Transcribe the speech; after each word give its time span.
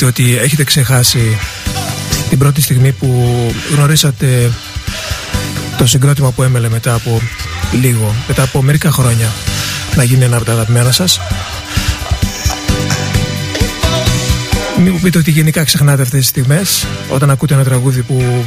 Μην 0.00 0.06
μου 0.06 0.14
πείτε 0.14 0.22
ότι 0.22 0.38
έχετε 0.44 0.64
ξεχάσει 0.64 1.38
την 2.28 2.38
πρώτη 2.38 2.60
στιγμή 2.60 2.92
που 2.92 3.32
γνωρίσατε 3.72 4.50
το 5.78 5.86
συγκρότημα 5.86 6.30
που 6.30 6.42
έμελε 6.42 6.68
μετά 6.68 6.94
από 6.94 7.20
λίγο, 7.80 8.14
μετά 8.28 8.42
από 8.42 8.62
μερικά 8.62 8.90
χρόνια 8.90 9.32
να 9.96 10.02
γίνει 10.02 10.24
ένα 10.24 10.36
από 10.36 10.44
τα 10.44 10.52
αγαπημένα 10.52 10.92
σας; 10.92 11.20
Μην 14.78 14.92
μου 14.92 15.00
πείτε 15.00 15.18
ότι 15.18 15.30
γενικά 15.30 15.64
ξεχνάτε 15.64 16.02
αυτές 16.02 16.20
τις 16.20 16.28
στιγμές 16.28 16.86
όταν 17.08 17.30
ακούτε 17.30 17.54
ένα 17.54 17.64
τραγούδι 17.64 18.02
που 18.02 18.44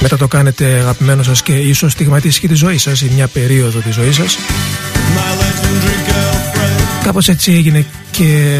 μετά 0.00 0.16
το 0.16 0.28
κάνετε 0.28 0.64
αγαπημένο 0.64 1.22
σας 1.22 1.42
και 1.42 1.52
ίσως 1.52 1.92
στιγματίσει 1.92 2.40
και 2.40 2.48
τη 2.48 2.54
ζωή 2.54 2.78
σας 2.78 3.00
ή 3.00 3.10
μια 3.14 3.26
περίοδο 3.26 3.78
της 3.78 3.94
ζωής 3.94 4.14
σας. 4.16 4.38
Κάπως 7.04 7.28
έτσι 7.28 7.52
έγινε 7.52 7.86
και 8.10 8.54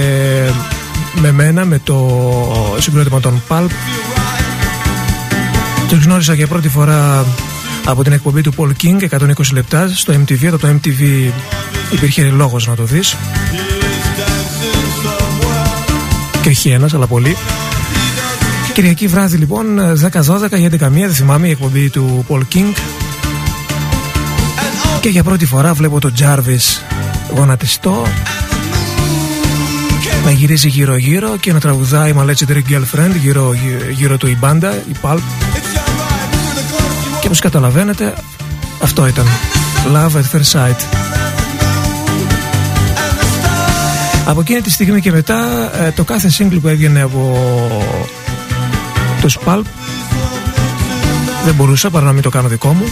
με 1.20 1.32
μένα 1.32 1.64
με 1.64 1.78
το 1.78 2.76
συγκρότημα 2.78 3.20
των 3.20 3.42
Pulp 3.48 3.70
τους 5.88 6.04
γνώρισα 6.04 6.34
για 6.34 6.46
πρώτη 6.46 6.68
φορά 6.68 7.24
από 7.84 8.02
την 8.02 8.12
εκπομπή 8.12 8.40
του 8.40 8.54
Paul 8.56 8.70
King 8.82 9.18
120 9.20 9.30
λεπτά 9.52 9.88
στο 9.94 10.14
MTV. 10.14 10.46
Από 10.46 10.58
το 10.58 10.68
MTV 10.68 11.30
υπήρχε 11.92 12.22
λόγος 12.22 12.66
να 12.66 12.74
το 12.74 12.84
δεις. 12.84 13.16
Και 16.42 16.48
όχι 16.48 16.68
ένας 16.68 16.94
αλλά 16.94 17.06
πολύ. 17.06 17.36
Κυριακή 18.72 19.06
βράδυ 19.06 19.36
λοιπόν 19.36 19.66
10-12 20.12 20.58
ή 20.58 20.68
11 20.72 20.78
δεν 20.78 21.14
θυμάμαι 21.14 21.48
η 21.48 21.50
εκπομπή 21.50 21.90
του 21.90 22.24
Paul 22.28 22.42
King. 22.54 22.72
Και 25.00 25.08
για 25.08 25.22
πρώτη 25.22 25.46
φορά 25.46 25.74
βλέπω 25.74 26.00
τον 26.00 26.12
Jarvis 26.18 26.80
γονατιστό 27.34 28.06
να 30.26 30.32
γυρίζει 30.32 30.69
γύρω 30.69 30.96
γύρω 30.96 31.37
και 31.37 31.52
να 31.52 31.61
τραγουδάει 31.61 32.14
My 32.17 32.23
Legendary 32.23 32.62
Girlfriend 32.70 33.17
γύρω, 33.20 33.55
γύρω 33.90 34.17
του 34.17 34.26
η 34.26 34.37
μπάντα, 34.37 34.75
η 34.75 34.96
Pulp. 35.02 35.19
Και 37.20 37.26
όπως 37.26 37.40
καταλαβαίνετε 37.40 38.14
αυτό 38.82 39.06
ήταν. 39.06 39.26
Love 39.93 40.17
at 40.17 40.37
First 40.37 40.52
Sight. 40.52 40.76
Από 44.26 44.40
εκείνη 44.40 44.61
τη 44.61 44.70
στιγμή 44.70 45.00
και 45.00 45.12
μετά 45.12 45.70
ε, 45.84 45.90
το 45.90 46.05
κάθε 46.05 46.31
single 46.38 46.58
που 46.61 46.69
έβγαινε 46.69 47.02
από 47.02 47.38
το 49.20 49.28
Pulp 49.44 49.64
δεν 51.44 51.55
μπορούσα 51.55 51.90
παρά 51.90 52.05
να 52.05 52.12
μην 52.12 52.23
το 52.23 52.28
κάνω 52.28 52.49
δικό 52.49 52.73
μου 52.73 52.84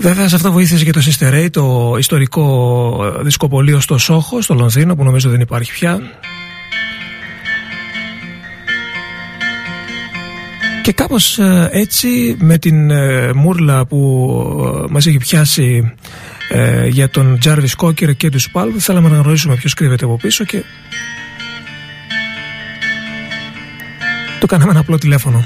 Βέβαια 0.00 0.28
σε 0.28 0.34
αυτό 0.34 0.52
βοήθησε 0.52 0.84
και 0.84 0.92
το 0.92 1.00
Sister 1.04 1.32
Ray, 1.32 1.48
το 1.50 1.96
ιστορικό 1.98 3.20
δισκοπολείο 3.22 3.80
στο 3.80 3.98
Σόχο, 3.98 4.42
στο 4.42 4.54
Λονδίνο 4.54 4.96
που 4.96 5.04
νομίζω 5.04 5.30
δεν 5.30 5.40
υπάρχει 5.40 5.72
πια 5.72 6.00
Και 10.82 10.92
κάπως 10.92 11.38
ε, 11.38 11.68
έτσι 11.72 12.36
με 12.40 12.58
την 12.58 12.90
ε, 12.90 13.32
μούρλα 13.32 13.86
που 13.86 14.30
ε, 14.84 14.92
μας 14.92 15.06
έχει 15.06 15.18
πιάσει 15.18 15.94
για 16.88 17.08
τον 17.10 17.38
Τζάρβις 17.38 17.74
Κόκκερ 17.74 18.16
και 18.16 18.30
τους 18.30 18.50
Πάλβ 18.50 18.76
θέλαμε 18.78 19.08
να 19.08 19.16
γνωρίσουμε 19.16 19.54
ποιος 19.54 19.74
κρύβεται 19.74 20.04
από 20.04 20.16
πίσω 20.16 20.44
και 20.44 20.62
το 24.40 24.46
κάναμε 24.46 24.70
ένα 24.70 24.80
απλό 24.80 24.98
τηλέφωνο. 24.98 25.44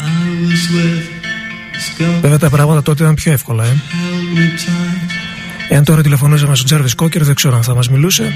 Βέβαια 2.21 2.39
τα 2.39 2.51
πράγματα 2.51 2.83
τότε 2.83 3.03
ήταν 3.03 3.15
πιο 3.15 3.33
εύκολα, 3.33 3.65
ε. 3.65 3.77
Εάν 5.69 5.85
τώρα 5.85 6.03
τηλεφωνούσαμε 6.03 6.55
στον 6.55 6.67
Τζάρβις 6.67 6.95
Κόκκερ 6.95 7.25
δεν 7.25 7.35
ξέρω 7.35 7.57
αν 7.57 7.63
θα 7.63 7.75
μας 7.75 7.89
μιλούσε. 7.89 8.33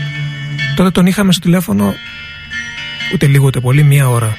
Τότε 0.76 0.90
τον 0.90 1.06
είχαμε 1.06 1.32
στο 1.32 1.40
τηλέφωνο 1.40 1.94
ούτε 3.14 3.26
λίγο 3.26 3.46
ούτε 3.46 3.61
πολύ, 3.61 3.82
μία 3.82 4.08
ώρα. 4.08 4.37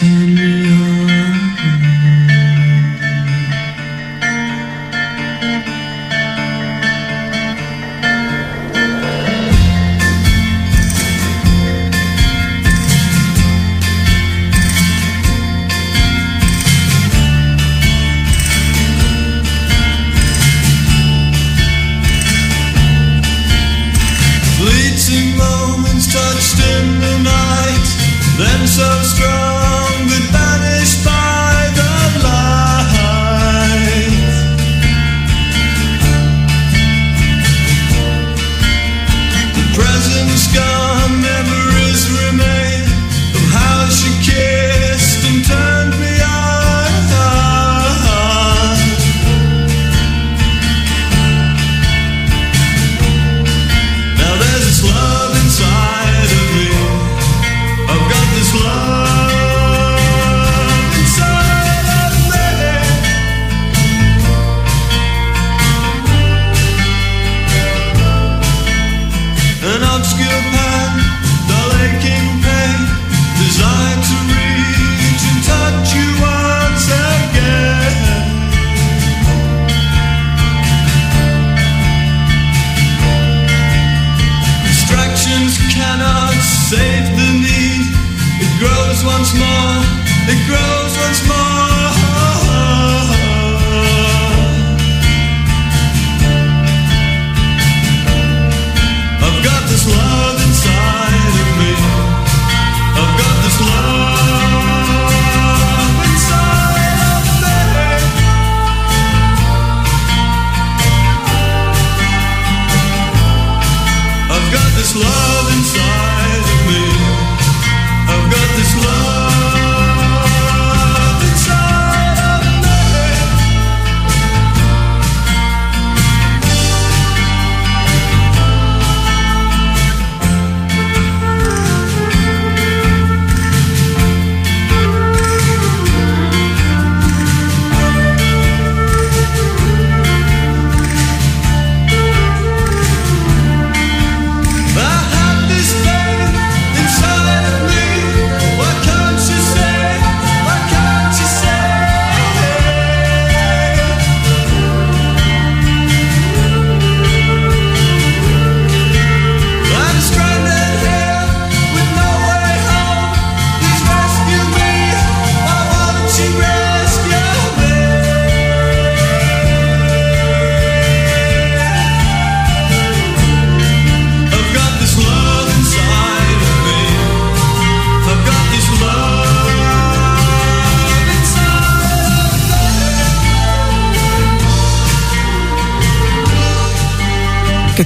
The 0.00 0.97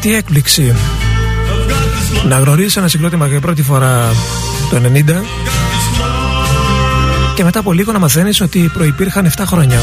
τι 0.02 0.14
έκπληξη 0.14 0.74
να 2.28 2.38
γνωρίσει 2.38 2.78
ένα 2.78 2.88
συγκρότημα 2.88 3.26
για 3.26 3.40
πρώτη 3.40 3.62
φορά 3.62 4.12
το 4.70 4.80
90 4.94 5.02
και 7.34 7.44
μετά 7.44 7.58
από 7.58 7.72
λίγο 7.72 7.92
να 7.92 7.98
μαθαίνεις 7.98 8.40
ότι 8.40 8.70
προϋπήρχαν 8.72 9.30
7 9.36 9.42
χρόνια. 9.46 9.78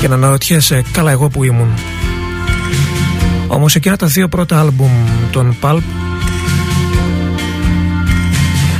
Και 0.00 0.08
να 0.08 0.14
αναρωτιέσαι 0.14 0.82
καλά 0.92 1.10
εγώ 1.10 1.28
που 1.28 1.44
ήμουν. 1.44 1.68
Όμως 3.46 3.74
εκείνα 3.74 3.96
τα 3.96 4.06
δύο 4.06 4.28
πρώτα 4.28 4.60
άλμπουμ 4.60 4.90
των 5.30 5.56
Pulp 5.60 5.82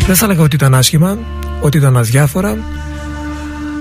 δεν 0.07 0.17
θα 0.17 0.25
έλεγα 0.25 0.43
ότι 0.43 0.57
ήταν 0.57 0.75
άσχημα, 0.75 1.19
ότι 1.61 1.77
ήταν 1.77 1.97
αδιάφορα 1.97 2.59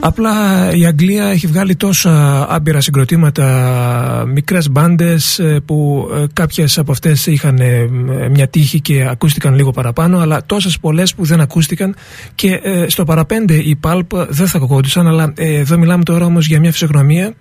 Απλά 0.03 0.69
η 0.73 0.85
Αγγλία 0.85 1.25
έχει 1.25 1.47
βγάλει 1.47 1.75
τόσα 1.75 2.45
άμπειρα 2.49 2.81
συγκροτήματα, 2.81 4.23
μικρές 4.27 4.69
μπάντες 4.69 5.39
ε, 5.39 5.59
που 5.65 6.09
ε, 6.13 6.25
κάποιες 6.33 6.77
από 6.77 6.91
αυτές 6.91 7.25
είχαν 7.25 7.57
ε, 7.57 7.87
μια 8.31 8.47
τύχη 8.47 8.81
και 8.81 9.07
ακούστηκαν 9.09 9.55
λίγο 9.55 9.71
παραπάνω 9.71 10.19
αλλά 10.19 10.45
τόσες 10.45 10.79
πολλές 10.79 11.15
που 11.15 11.25
δεν 11.25 11.41
ακούστηκαν 11.41 11.95
και 12.35 12.59
στο 12.87 13.03
παραπέντε 13.03 13.53
οι 13.53 13.79
Pulp 13.83 14.27
δεν 14.29 14.47
θα 14.47 14.59
κοκόντουσαν 14.59 15.07
αλλά 15.07 15.33
εδώ 15.35 15.77
μιλάμε 15.77 16.03
τώρα 16.03 16.25
όμως 16.25 16.47
για 16.47 16.59
μια 16.59 16.71
φυσιογνωμία. 16.71 17.33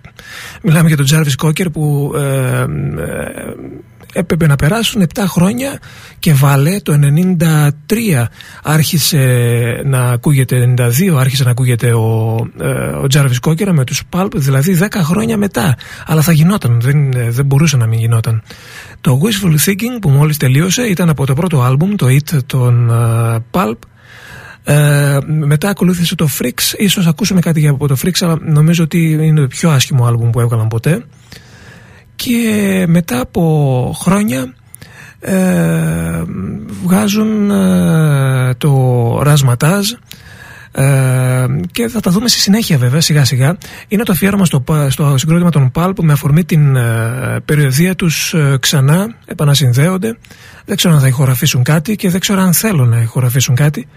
Μιλάμε 0.61 0.87
για 0.87 0.97
τον 0.97 1.05
Jarvis 1.09 1.45
Cocker 1.45 1.71
που 1.71 2.11
έπρεπε 4.13 4.47
να 4.47 4.55
περάσουν 4.55 5.07
7 5.13 5.23
χρόνια 5.27 5.79
και 6.19 6.33
βάλε 6.33 6.79
το 6.79 6.99
93 7.89 8.23
άρχισε 8.63 9.21
να 9.85 10.03
ακούγεται 10.03 10.73
92 10.77 11.15
άρχισε 11.17 11.43
να 11.43 11.49
ακούγεται 11.49 11.93
ο, 11.93 12.37
ε, 12.61 12.67
ο 13.03 13.07
Τζάρβις 13.07 13.39
Κόκκερα 13.39 13.73
με 13.73 13.83
τους 13.83 14.03
Pulp 14.09 14.29
δηλαδή 14.35 14.77
10 14.81 14.87
χρόνια 15.03 15.37
μετά. 15.37 15.75
Αλλά 16.05 16.21
θα 16.21 16.31
γινόταν 16.31 16.81
δεν, 16.81 17.11
δεν 17.29 17.45
μπορούσε 17.45 17.77
να 17.77 17.85
μην 17.85 17.99
γινόταν. 17.99 18.43
Το 19.01 19.21
Wishful 19.23 19.69
Thinking 19.69 20.01
που 20.01 20.09
μόλις 20.09 20.37
τελείωσε 20.37 20.81
ήταν 20.81 21.09
από 21.09 21.25
το 21.25 21.33
πρώτο 21.33 21.61
άλμπουμ 21.61 21.95
το 21.95 22.07
It 22.09 22.43
των 22.45 22.89
uh, 22.91 23.37
Pulp. 23.51 23.77
Ε, 24.63 25.17
μετά 25.25 25.69
ακολούθησε 25.69 26.15
το 26.15 26.27
Freaks. 26.39 26.77
Ίσως 26.77 27.07
ακούσουμε 27.07 27.39
κάτι 27.39 27.67
από 27.67 27.87
το 27.87 27.95
Freaks 28.03 28.19
αλλά 28.19 28.37
νομίζω 28.41 28.83
ότι 28.83 29.11
είναι 29.11 29.41
το 29.41 29.47
πιο 29.47 29.69
άσχημο 29.69 30.05
άλμπουμ 30.05 30.29
που 30.29 30.39
έβγαλαν 30.39 30.67
ποτέ 30.67 31.03
και 32.23 32.85
μετά 32.87 33.19
από 33.19 33.95
χρόνια 33.99 34.53
ε, 35.19 36.23
βγάζουν 36.83 37.51
ε, 37.51 38.53
το 38.57 39.19
Ρασματάζ 39.23 39.91
ε, 40.71 41.45
και 41.71 41.87
θα 41.87 41.99
τα 41.99 42.11
δούμε 42.11 42.27
στη 42.27 42.39
συνέχεια 42.39 42.77
βέβαια 42.77 43.01
σιγά 43.01 43.25
σιγά. 43.25 43.57
Είναι 43.87 44.03
το 44.03 44.11
αφιέρωμα 44.11 44.45
στο, 44.45 44.63
στο 44.89 45.17
συγκρότημα 45.17 45.49
των 45.49 45.71
ΠΑΛ 45.71 45.93
που 45.93 46.03
με 46.03 46.13
αφορμή 46.13 46.43
την 46.45 46.75
ε, 46.75 47.39
περιοδία 47.45 47.95
τους 47.95 48.33
ε, 48.33 48.57
ξανά 48.59 49.15
επανασυνδέονται. 49.25 50.17
Δεν 50.65 50.75
ξέρω 50.75 50.93
αν 50.93 50.99
θα 50.99 51.07
ηχογραφήσουν 51.07 51.63
κάτι 51.63 51.95
και 51.95 52.09
δεν 52.09 52.19
ξέρω 52.19 52.41
αν 52.41 52.53
θέλουν 52.53 52.89
να 52.89 53.01
ηχογραφήσουν 53.01 53.55
κάτι. 53.55 53.87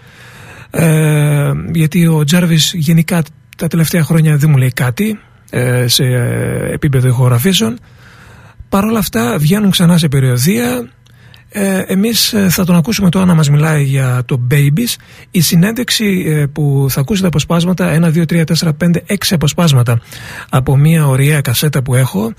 Ε, 0.69 1.51
γιατί 1.71 2.07
ο 2.07 2.23
Τζάρβις 2.23 2.73
γενικά 2.73 3.23
τα 3.57 3.67
τελευταία 3.67 4.03
χρόνια 4.03 4.37
δεν 4.37 4.49
μου 4.49 4.57
λέει 4.57 4.71
κάτι 4.71 5.19
σε 5.85 6.03
επίπεδο 6.71 7.07
ηχογραφήσεων 7.07 7.79
Παρ' 8.75 8.85
όλα 8.85 8.99
αυτά 8.99 9.37
βγαίνουν 9.37 9.71
ξανά 9.71 9.97
σε 9.97 10.07
περιοδία 10.07 10.89
ε, 11.49 11.83
εμείς 11.87 12.33
ε, 12.33 12.49
θα 12.49 12.65
τον 12.65 12.75
ακούσουμε 12.75 13.09
τώρα 13.09 13.25
να 13.25 13.33
μας 13.33 13.49
μιλάει 13.49 13.83
για 13.83 14.21
το 14.25 14.47
Babies. 14.51 14.95
Η 15.31 15.41
συνέντευξη 15.41 16.23
ε, 16.27 16.45
που 16.45 16.85
θα 16.89 16.99
ακούσετε 16.99 17.27
αποσπάσματα 17.27 17.99
1, 18.13 18.17
2, 18.17 18.23
3, 18.29 18.43
4, 18.43 18.69
5, 18.83 18.95
6 19.07 19.15
αποσπάσματα 19.31 20.01
από 20.49 20.77
μια 20.77 21.07
ωραία 21.07 21.41
κασέτα 21.41 21.81
που 21.81 21.95
έχω 21.95 22.33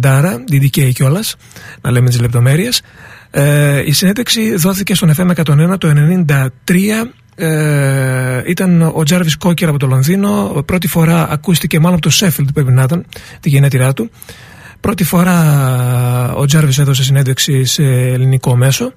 60 0.00 0.34
DDK 0.50 0.90
κιόλας, 0.92 1.36
να 1.80 1.90
λέμε 1.90 2.08
τις 2.08 2.20
λεπτομέρειες. 2.20 2.82
Ε, 3.30 3.82
η 3.86 3.92
συνέντευξη 3.92 4.54
δόθηκε 4.54 4.94
στον 4.94 5.14
FM 5.16 5.30
101 5.44 5.78
το 5.78 5.92
93 6.26 6.74
ε, 7.34 8.42
ήταν 8.46 8.92
ο 8.94 9.02
Τζάρβις 9.02 9.36
Κόκκερ 9.36 9.68
από 9.68 9.78
το 9.78 9.86
Λονδίνο. 9.86 10.62
Πρώτη 10.66 10.88
φορά 10.88 11.28
ακούστηκε 11.30 11.78
μάλλον 11.78 11.92
από 11.92 12.02
το 12.02 12.10
Σέφιλντ 12.10 12.48
πρέπει 12.54 12.72
να 12.72 12.82
ήταν 12.82 13.04
τη 13.40 13.48
γενέτειρά 13.48 13.92
του 13.92 14.10
Πρώτη 14.80 15.04
φορά 15.04 16.34
ο 16.34 16.44
Τζάρβις 16.44 16.78
έδωσε 16.78 17.02
συνέντευξη 17.02 17.64
σε 17.64 17.82
ελληνικό 17.82 18.56
μέσο 18.56 18.92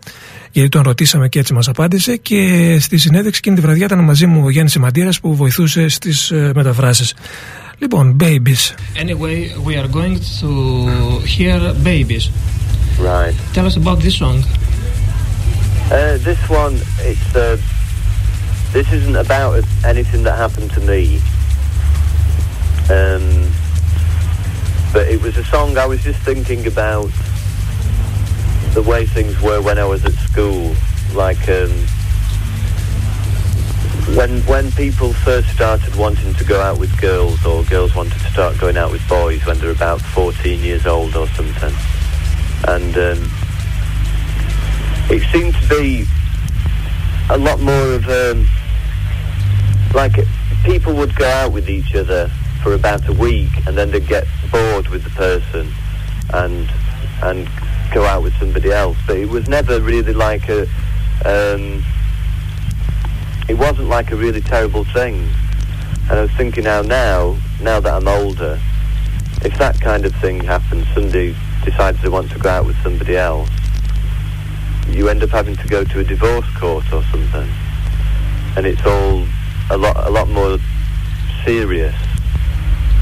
γιατί 0.52 0.70
τον 0.70 0.82
ρωτήσαμε 0.82 1.28
και 1.30 1.40
έτσι 1.40 1.54
μας 1.54 1.68
απάντησε 1.68 2.16
και 2.16 2.78
στη 2.80 2.98
συνέντευξη 2.98 3.40
εκείνη 3.44 3.56
τη 3.56 3.62
βραδιά 3.62 3.86
ήταν 3.86 4.00
μαζί 4.00 4.26
μου 4.26 4.42
ο 4.44 4.50
Γιάννης 4.50 4.72
Σιμαντήρας 4.72 5.20
που 5.20 5.36
βοηθούσε 5.36 5.88
στις 5.88 6.32
μεταφράσεις. 6.56 7.14
Λοιπόν, 7.78 8.16
Babies. 8.20 8.74
Anyway, 8.96 9.52
we 9.66 9.76
are 9.76 9.88
going 9.88 10.18
to 10.42 10.50
hear 11.38 11.74
Babies. 11.84 12.30
Right. 13.00 13.36
Tell 13.54 13.66
us 13.66 13.76
about 13.76 14.00
this 14.00 14.16
song. 14.16 14.38
Uh, 15.92 16.18
this 16.28 16.42
one, 16.50 16.76
it's 17.00 17.36
uh, 17.36 17.58
this 18.72 18.88
isn't 18.92 19.16
about 19.16 19.64
anything 19.84 20.24
that 20.24 20.38
happened 20.38 20.72
to 20.74 20.82
me. 20.82 21.20
Um, 22.90 23.53
But 24.94 25.08
it 25.08 25.20
was 25.20 25.36
a 25.38 25.44
song 25.46 25.76
I 25.76 25.88
was 25.88 26.04
just 26.04 26.20
thinking 26.20 26.68
about 26.68 27.10
the 28.76 28.84
way 28.84 29.08
things 29.08 29.42
were 29.42 29.60
when 29.60 29.80
I 29.80 29.86
was 29.86 30.06
at 30.06 30.14
school. 30.14 30.76
Like 31.16 31.50
um, 31.50 31.72
when 34.16 34.42
when 34.42 34.72
people 34.74 35.12
first 35.12 35.50
started 35.50 35.96
wanting 35.96 36.36
to 36.36 36.44
go 36.44 36.62
out 36.62 36.78
with 36.78 36.96
girls, 37.02 37.44
or 37.44 37.64
girls 37.64 37.96
wanted 37.96 38.20
to 38.20 38.30
start 38.30 38.60
going 38.60 38.78
out 38.78 38.92
with 38.92 39.02
boys 39.10 39.44
when 39.48 39.58
they're 39.58 39.72
about 39.72 40.00
14 40.00 40.60
years 40.60 40.86
old 40.86 41.16
or 41.16 41.28
something, 41.30 41.74
and 42.68 42.96
um, 42.96 43.32
it 45.10 45.24
seemed 45.32 45.56
to 45.56 45.70
be 45.70 46.06
a 47.32 47.38
lot 47.40 47.60
more 47.60 47.94
of 47.94 48.08
um, 48.08 48.48
like 49.96 50.14
people 50.64 50.94
would 50.94 51.16
go 51.16 51.26
out 51.26 51.52
with 51.52 51.68
each 51.68 51.96
other 51.96 52.30
for 52.64 52.74
about 52.74 53.08
a 53.10 53.14
week, 53.14 53.52
and 53.68 53.78
then 53.78 53.92
they'd 53.92 54.08
get 54.08 54.26
bored 54.50 54.88
with 54.88 55.04
the 55.04 55.10
person 55.12 55.72
and 56.34 56.72
and 57.22 57.50
go 57.94 58.06
out 58.06 58.24
with 58.24 58.34
somebody 58.40 58.72
else. 58.72 58.98
But 59.06 59.18
it 59.18 59.28
was 59.28 59.48
never 59.50 59.82
really 59.82 60.14
like 60.14 60.48
a. 60.48 60.62
Um, 61.26 61.84
it 63.50 63.56
wasn't 63.56 63.90
like 63.90 64.12
a 64.12 64.16
really 64.16 64.40
terrible 64.40 64.86
thing. 64.86 65.28
And 66.10 66.20
I 66.20 66.22
was 66.22 66.32
thinking 66.32 66.64
now, 66.64 66.82
now, 66.82 67.38
now 67.62 67.80
that 67.82 67.94
I'm 67.94 68.08
older, 68.08 68.60
if 69.42 69.58
that 69.58 69.80
kind 69.82 70.06
of 70.06 70.16
thing 70.16 70.42
happens, 70.42 70.88
somebody 70.94 71.36
decides 71.66 72.02
they 72.02 72.10
want 72.10 72.32
to 72.32 72.40
go 72.40 72.50
out 72.50 72.66
with 72.66 72.82
somebody 72.82 73.18
else, 73.18 73.50
you 74.88 75.10
end 75.10 75.24
up 75.24 75.30
having 75.30 75.56
to 75.58 75.68
go 75.68 75.84
to 75.84 76.00
a 76.00 76.04
divorce 76.04 76.48
court 76.58 76.86
or 76.94 77.04
something, 77.04 77.50
and 78.56 78.66
it's 78.66 78.86
all 78.86 79.26
a 79.70 79.78
lot, 79.78 80.08
a 80.08 80.10
lot 80.10 80.30
more 80.30 80.58
serious 81.46 81.96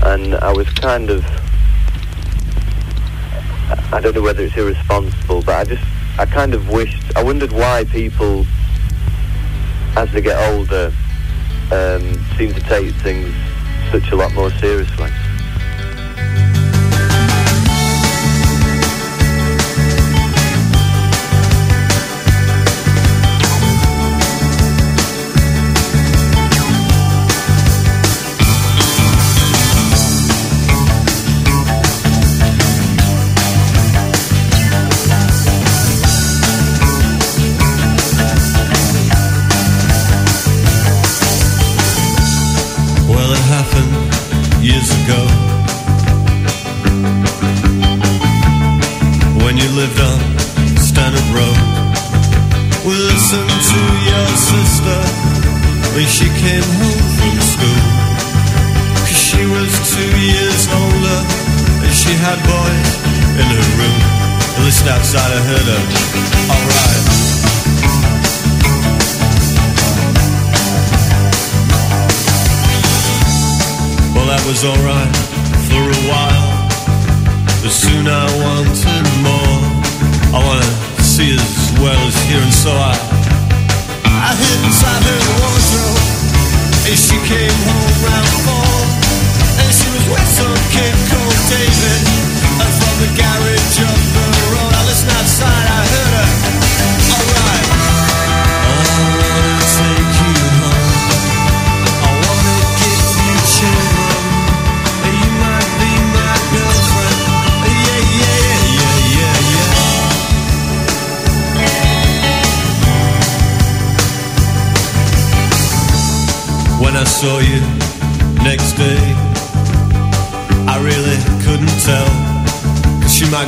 and 0.04 0.36
I 0.36 0.52
was 0.52 0.70
kind 0.70 1.10
of 1.10 1.24
I 3.94 4.00
don't 4.02 4.16
know 4.16 4.22
whether 4.22 4.44
it's 4.44 4.56
irresponsible, 4.56 5.42
but 5.44 5.56
I 5.56 5.64
just 5.64 5.84
I 6.20 6.26
kind 6.26 6.54
of 6.54 6.70
wished 6.70 7.16
I 7.16 7.24
wondered 7.24 7.52
why 7.52 7.86
people 7.86 8.46
as 9.96 10.12
they 10.12 10.22
get 10.22 10.38
older 10.54 10.94
um, 11.72 12.14
seem 12.38 12.54
to 12.54 12.62
take 12.62 12.94
things 12.96 13.34
such 13.92 14.12
a 14.12 14.16
lot 14.16 14.34
more 14.34 14.52
seriously. 14.52 15.10
Yeah. 65.72 66.21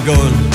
going 0.06 0.53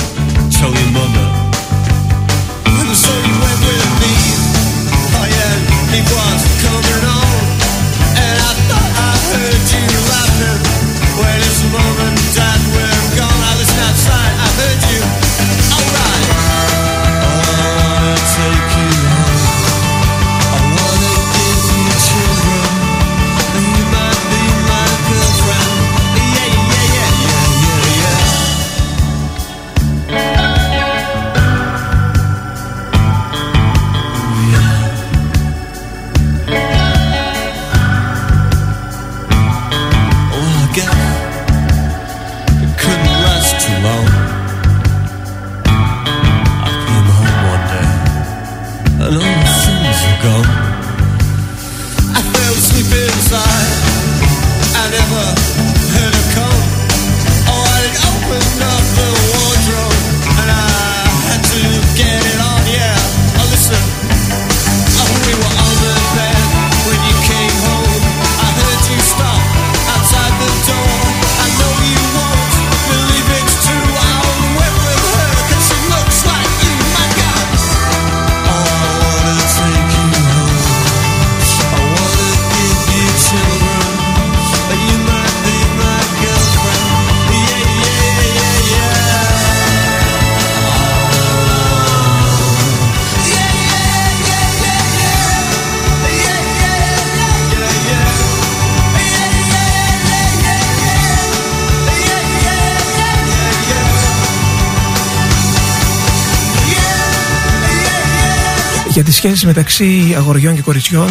για 108.99 109.07
τις 109.07 109.17
σχέσεις 109.17 109.45
μεταξύ 109.45 110.13
αγοριών 110.17 110.55
και 110.55 110.61
κοριτσιών 110.61 111.09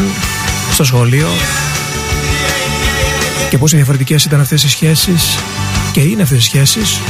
στο 0.73 0.85
σχολείο 0.85 1.27
και 3.51 3.59
πόσο 3.59 3.77
διαφορετικές 3.77 4.25
ήταν 4.25 4.41
αυτές 4.41 4.63
οι 4.63 4.69
σχέσεις 4.69 5.39
και 5.93 6.01
είναι 6.01 6.23
αυτές 6.23 6.39
οι 6.39 6.43
σχέσεις. 6.43 7.01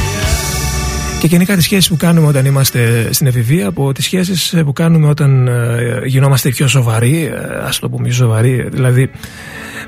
Και 1.19 1.27
γενικά 1.27 1.55
τις 1.55 1.63
σχέσεις 1.63 1.89
που 1.89 1.97
κάνουμε 1.97 2.27
όταν 2.27 2.45
είμαστε 2.45 3.09
στην 3.13 3.27
εφηβεία 3.27 3.67
από 3.67 3.93
τις 3.93 4.03
σχέσεις 4.05 4.55
που 4.65 4.73
κάνουμε 4.73 5.07
όταν 5.07 5.47
ε, 5.47 6.01
γινόμαστε 6.05 6.49
πιο 6.49 6.67
σοβαροί 6.67 7.23
ε, 7.23 7.65
ας 7.65 7.79
το 7.79 7.89
πούμε 7.89 8.03
πιο 8.03 8.13
σοβαροί 8.13 8.67
δηλαδή 8.71 9.11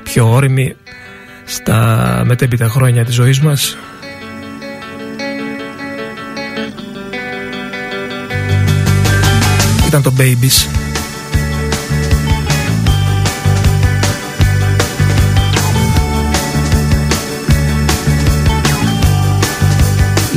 πιο 0.02 0.32
όριμοι 0.32 0.74
στα 1.44 2.22
μετέπειτα 2.26 2.68
χρόνια 2.68 3.04
της 3.04 3.14
ζωής 3.14 3.40
μας. 3.40 3.76
Ήταν 9.86 10.02
το 10.02 10.12
Babies 10.18 10.81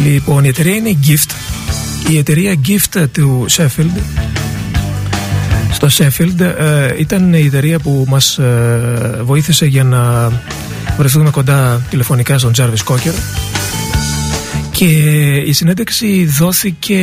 Λοιπόν, 0.06 0.44
η 0.44 0.48
εταιρεία 0.48 0.76
είναι 0.76 0.90
η 0.90 0.98
Gift. 1.08 1.32
Η 2.10 2.18
εταιρεία 2.18 2.56
Gift 2.68 3.06
του 3.12 3.46
Sheffield. 3.50 4.02
Στο 5.72 5.88
Sheffield 5.92 6.40
ε, 6.40 6.94
ήταν 7.00 7.34
η 7.34 7.46
εταιρεία 7.46 7.80
που 7.80 8.06
μας 8.08 8.38
ε, 8.38 9.20
βοήθησε 9.24 9.66
για 9.66 9.84
να 9.84 10.32
βρεθούμε 10.98 11.30
κοντά 11.30 11.82
τηλεφωνικά 11.90 12.38
στον 12.38 12.52
Jarvis 12.58 12.94
Cocker. 12.94 13.14
Και 14.72 14.86
η 15.46 15.54
συνέντευξη 15.54 16.26
δόθηκε 16.26 17.00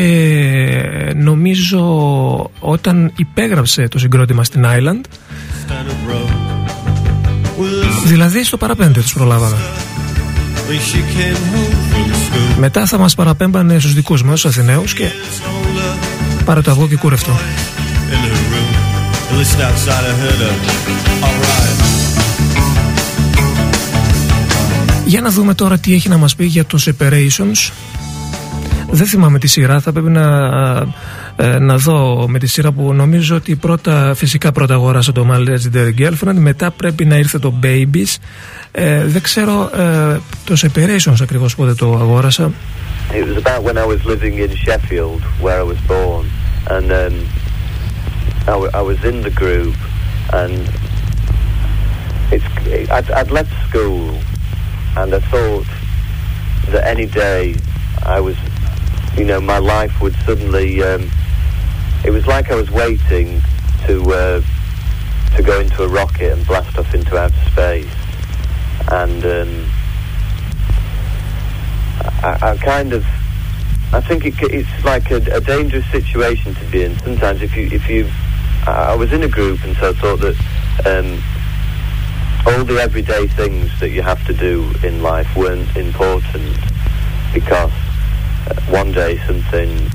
νομίζω 1.16 1.80
όταν 2.58 3.12
υπέγραψε 3.16 3.88
το 3.88 3.98
συγκρότημα 3.98 4.44
στην 4.44 4.64
Island. 4.66 5.00
Δηλαδή 8.04 8.44
στο 8.44 8.56
παραπέντε 8.56 9.00
τους 9.00 9.12
προλάβαμε. 9.12 9.56
When 12.32 12.40
she 12.40 12.48
came 12.48 12.48
home 12.48 12.48
from 12.48 12.54
school, 12.54 12.60
Μετά 12.60 12.86
θα 12.86 12.98
μας 12.98 13.14
παραπέμπανε 13.14 13.78
στους 13.78 13.94
δικούς 13.94 14.22
μας, 14.22 14.38
στους 14.38 14.56
Αθηναίους 14.56 14.94
και 14.94 15.04
older 15.04 16.44
πάρε 16.44 16.60
το 16.60 16.70
αυγό 16.70 16.88
και 16.88 16.96
κούρευτο. 16.96 17.30
in 17.30 18.18
her 18.24 18.36
room. 18.52 18.68
I 19.30 19.38
listened 19.38 19.62
outside, 19.68 20.04
I 20.10 20.14
heard 20.20 20.40
her. 20.44 20.54
Alright. 21.26 21.78
Για 25.06 25.20
να 25.20 25.30
δούμε 25.30 25.54
τώρα 25.54 25.78
τι 25.78 25.94
έχει 25.94 26.08
να 26.08 26.16
μας 26.16 26.34
πει 26.34 26.44
για 26.44 26.64
το 26.64 26.78
Separations. 26.84 27.72
Δεν 28.90 29.06
θυμάμαι 29.06 29.38
τη 29.38 29.46
σειρά, 29.46 29.80
θα 29.80 29.92
πρέπει 29.92 30.10
να, 30.10 30.26
ε, 31.36 31.58
να 31.58 31.76
δω 31.76 32.26
με 32.28 32.38
τη 32.38 32.46
σειρά 32.46 32.72
που 32.72 32.92
νομίζω 32.94 33.36
ότι 33.36 33.56
πρώτα, 33.56 34.14
φυσικά 34.14 34.52
πρώτα 34.52 34.74
αγόρασα 34.74 35.12
το 35.12 35.26
My 35.30 35.38
Legendary 35.48 35.94
Girlfriend, 35.98 36.34
μετά 36.34 36.70
πρέπει 36.70 37.04
να 37.04 37.16
ήρθε 37.16 37.38
το 37.38 37.54
Babies. 37.62 38.16
Ε, 38.72 39.04
δεν 39.06 39.22
ξέρω 39.22 39.70
ε, 39.74 40.18
το 40.44 40.56
Separations 40.56 41.16
ακριβώς 41.22 41.54
πότε 41.54 41.74
το 41.74 41.94
αγόρασα. 41.94 42.52
It 43.10 43.24
was 43.28 43.36
about 43.44 43.62
when 43.64 43.76
I 43.76 43.86
was 43.92 44.00
living 44.12 44.34
in 44.44 44.50
Sheffield, 44.64 45.22
where 45.44 45.58
I 45.64 45.66
was 45.72 45.80
born, 45.94 46.24
and 46.74 46.86
um, 47.02 47.14
I, 48.52 48.54
w- 48.60 48.72
I 48.80 48.82
was 48.90 48.98
in 49.10 49.16
the 49.26 49.34
group, 49.42 49.76
and 50.40 50.54
it's 52.34 52.48
I'd, 52.96 53.08
I'd 53.18 53.30
left 53.38 53.54
school, 53.68 54.04
and 55.00 55.08
I 55.18 55.20
thought 55.32 55.68
that 56.72 56.82
any 56.94 57.06
day 57.24 57.42
I 58.16 58.18
was, 58.26 58.36
you 59.18 59.26
know, 59.30 59.40
my 59.54 59.60
life 59.74 59.94
would 60.02 60.16
suddenly. 60.26 60.68
Um, 60.90 61.02
it 62.04 62.10
was 62.10 62.26
like 62.26 62.50
I 62.50 62.54
was 62.54 62.70
waiting 62.70 63.40
to 63.86 64.12
uh, 64.12 64.42
to 65.36 65.42
go 65.42 65.60
into 65.60 65.82
a 65.82 65.88
rocket 65.88 66.32
and 66.32 66.46
blast 66.46 66.76
off 66.78 66.94
into 66.94 67.16
outer 67.18 67.50
space, 67.50 67.90
and. 68.90 69.24
Um, 69.24 69.70
I, 72.22 72.38
I 72.52 72.56
kind 72.56 72.92
of, 72.92 73.04
I 73.92 74.00
think 74.00 74.24
it, 74.26 74.34
it's 74.40 74.84
like 74.84 75.10
a, 75.10 75.16
a 75.34 75.40
dangerous 75.40 75.86
situation 75.90 76.54
to 76.54 76.64
be 76.70 76.84
in. 76.84 76.98
Sometimes, 77.00 77.42
if 77.42 77.56
you, 77.56 77.68
if 77.72 77.88
you, 77.88 78.08
I 78.66 78.94
was 78.94 79.12
in 79.12 79.22
a 79.22 79.28
group, 79.28 79.62
and 79.64 79.76
so 79.76 79.90
I 79.90 79.92
thought 79.92 80.20
that 80.20 80.36
um, 80.86 81.22
all 82.46 82.64
the 82.64 82.80
everyday 82.80 83.26
things 83.28 83.68
that 83.80 83.90
you 83.90 84.02
have 84.02 84.24
to 84.26 84.32
do 84.32 84.72
in 84.82 85.02
life 85.02 85.34
weren't 85.36 85.76
important 85.76 86.56
because 87.34 87.72
uh, 88.48 88.60
one 88.68 88.92
day 88.92 89.18
something 89.26 89.88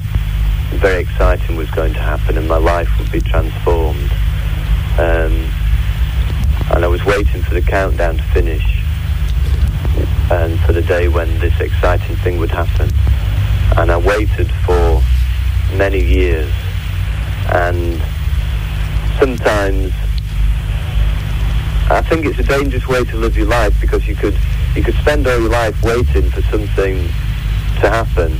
very 0.75 1.01
exciting 1.01 1.55
was 1.55 1.69
going 1.71 1.93
to 1.93 1.99
happen 1.99 2.37
and 2.37 2.47
my 2.47 2.57
life 2.57 2.89
would 2.99 3.11
be 3.11 3.21
transformed. 3.21 4.11
Um, 4.99 5.51
and 6.71 6.83
I 6.83 6.87
was 6.87 7.03
waiting 7.05 7.41
for 7.41 7.53
the 7.53 7.61
countdown 7.61 8.17
to 8.17 8.23
finish 8.23 8.83
and 10.29 10.59
for 10.61 10.73
the 10.73 10.81
day 10.81 11.07
when 11.07 11.27
this 11.39 11.59
exciting 11.59 12.15
thing 12.17 12.37
would 12.39 12.51
happen. 12.51 12.89
And 13.77 13.91
I 13.91 13.97
waited 13.97 14.51
for 14.65 15.01
many 15.75 16.03
years 16.03 16.51
and 17.49 18.01
sometimes 19.19 19.93
I 21.89 22.01
think 22.07 22.25
it's 22.25 22.39
a 22.39 22.43
dangerous 22.43 22.87
way 22.87 23.05
to 23.05 23.15
live 23.15 23.37
your 23.37 23.47
life 23.47 23.79
because 23.79 24.05
you 24.07 24.15
could 24.15 24.37
you 24.75 24.83
could 24.83 24.95
spend 24.95 25.25
all 25.25 25.39
your 25.39 25.49
life 25.49 25.81
waiting 25.81 26.29
for 26.29 26.41
something 26.43 27.07
to 27.79 27.89
happen 27.89 28.37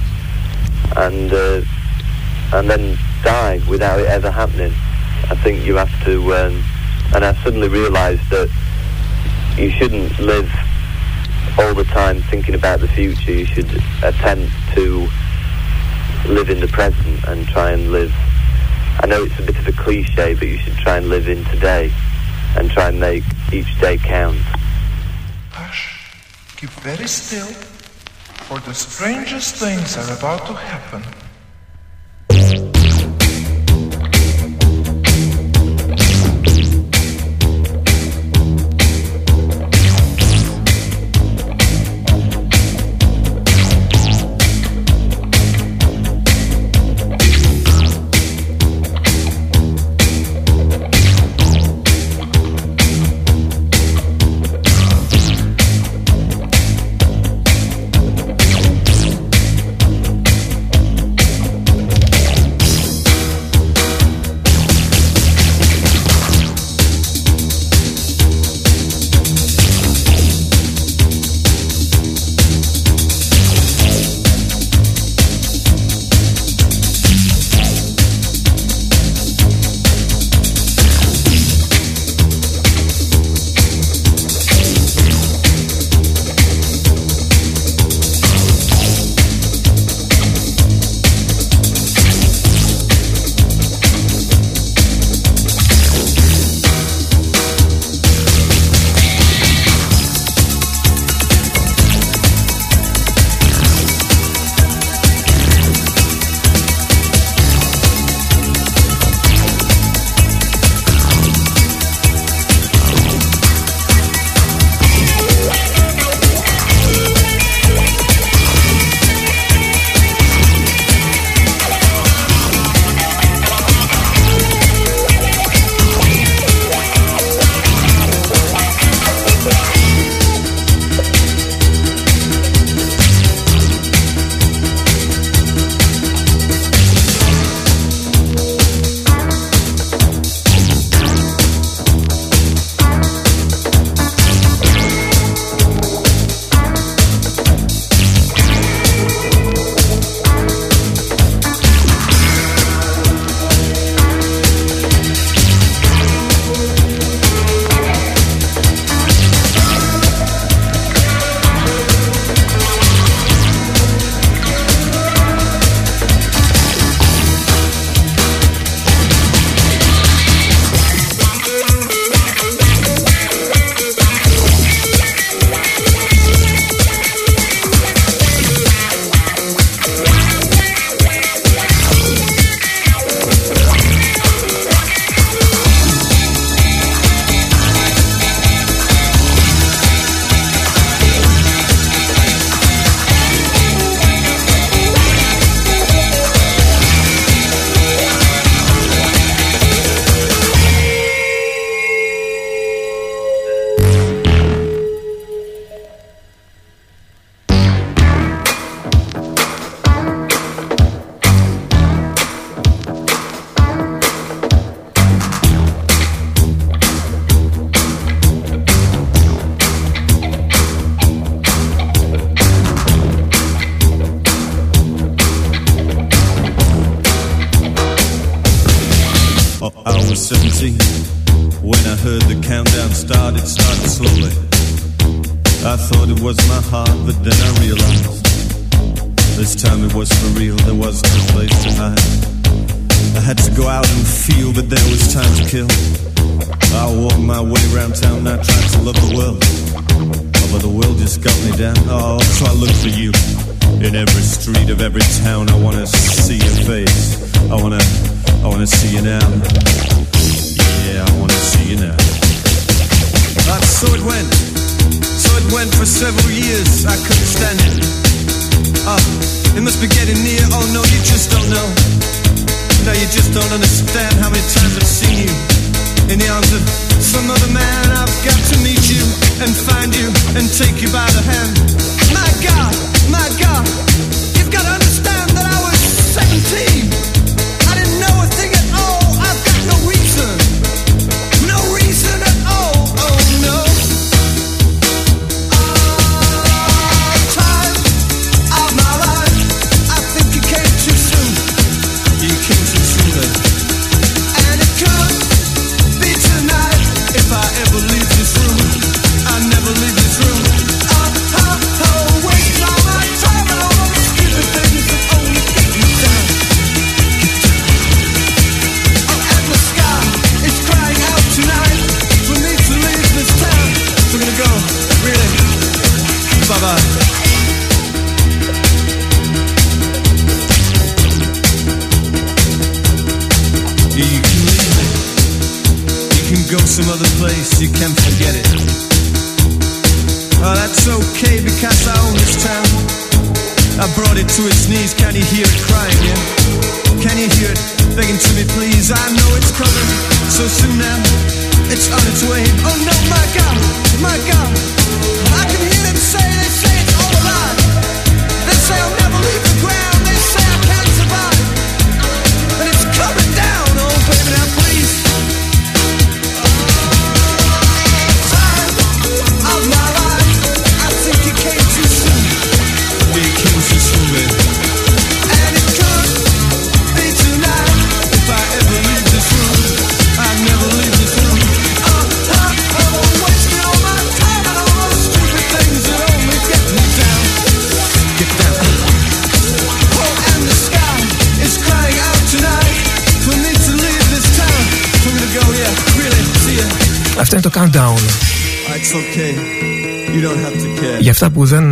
and 0.98 1.32
uh, 1.32 1.62
and 2.54 2.70
then 2.70 2.98
die 3.24 3.62
without 3.70 4.00
it 4.00 4.08
ever 4.08 4.32
happening. 4.32 4.74
I 5.30 5.36
think 5.44 5.66
you 5.66 5.76
have 5.76 5.92
to, 6.06 6.34
um, 6.34 6.64
and 7.14 7.26
I 7.26 7.34
suddenly 7.44 7.68
realised 7.68 8.30
that 8.30 8.50
you 9.58 9.70
shouldn't 9.72 10.18
live 10.20 10.50
all 11.60 11.74
the 11.74 11.84
time 11.86 12.22
thinking 12.24 12.56
about 12.56 12.80
the 12.80 12.88
future. 12.88 13.32
You 13.32 13.46
should 13.46 13.70
attempt 14.04 14.54
to 14.76 15.08
live 16.28 16.50
in 16.50 16.60
the 16.60 16.68
present 16.68 17.24
and 17.28 17.48
try 17.48 17.72
and 17.72 17.92
live. 17.92 18.14
I 19.00 19.08
know 19.08 19.24
it's 19.24 19.40
a 19.40 19.44
bit 19.44 19.58
of 19.58 19.68
a 19.68 19.72
cliche, 19.72 20.34
but 20.34 20.48
you 20.48 20.58
should 20.58 20.78
try 20.78 20.98
and 20.98 21.10
live 21.10 21.28
in 21.28 21.44
today 21.46 21.92
and 22.56 22.70
try 22.72 22.90
and 22.90 23.00
make 23.00 23.24
each 23.52 23.80
day 23.80 23.98
count. 23.98 24.38
Hush. 25.52 26.16
Keep 26.58 26.70
very 26.70 27.08
still, 27.08 27.48
for 28.46 28.60
the 28.60 28.74
strangest 28.74 29.56
things 29.56 29.98
are 29.98 30.18
about 30.18 30.46
to 30.48 30.54
happen. 30.54 31.04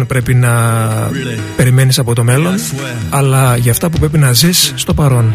πρέπει 0.06 0.34
να 0.34 0.52
περιμένεις 1.56 2.00
από 2.00 2.16
το 2.16 2.24
μέλλον 2.24 2.54
αλλά 3.10 3.58
για 3.58 3.72
αυτά 3.72 3.90
που 3.90 4.00
πρέπει 4.00 4.18
να 4.18 4.32
ζεις 4.32 4.74
στο 4.76 4.94
παρόν. 4.94 5.32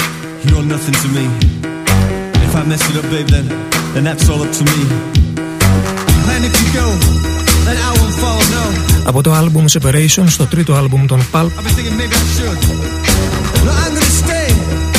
Από 9.04 9.22
το 9.22 9.34
album 9.38 9.64
Separation 9.78 10.24
στο 10.26 10.46
τρίτο 10.46 10.84
album 10.84 11.04
των 11.06 11.20
Pulp 11.32 11.50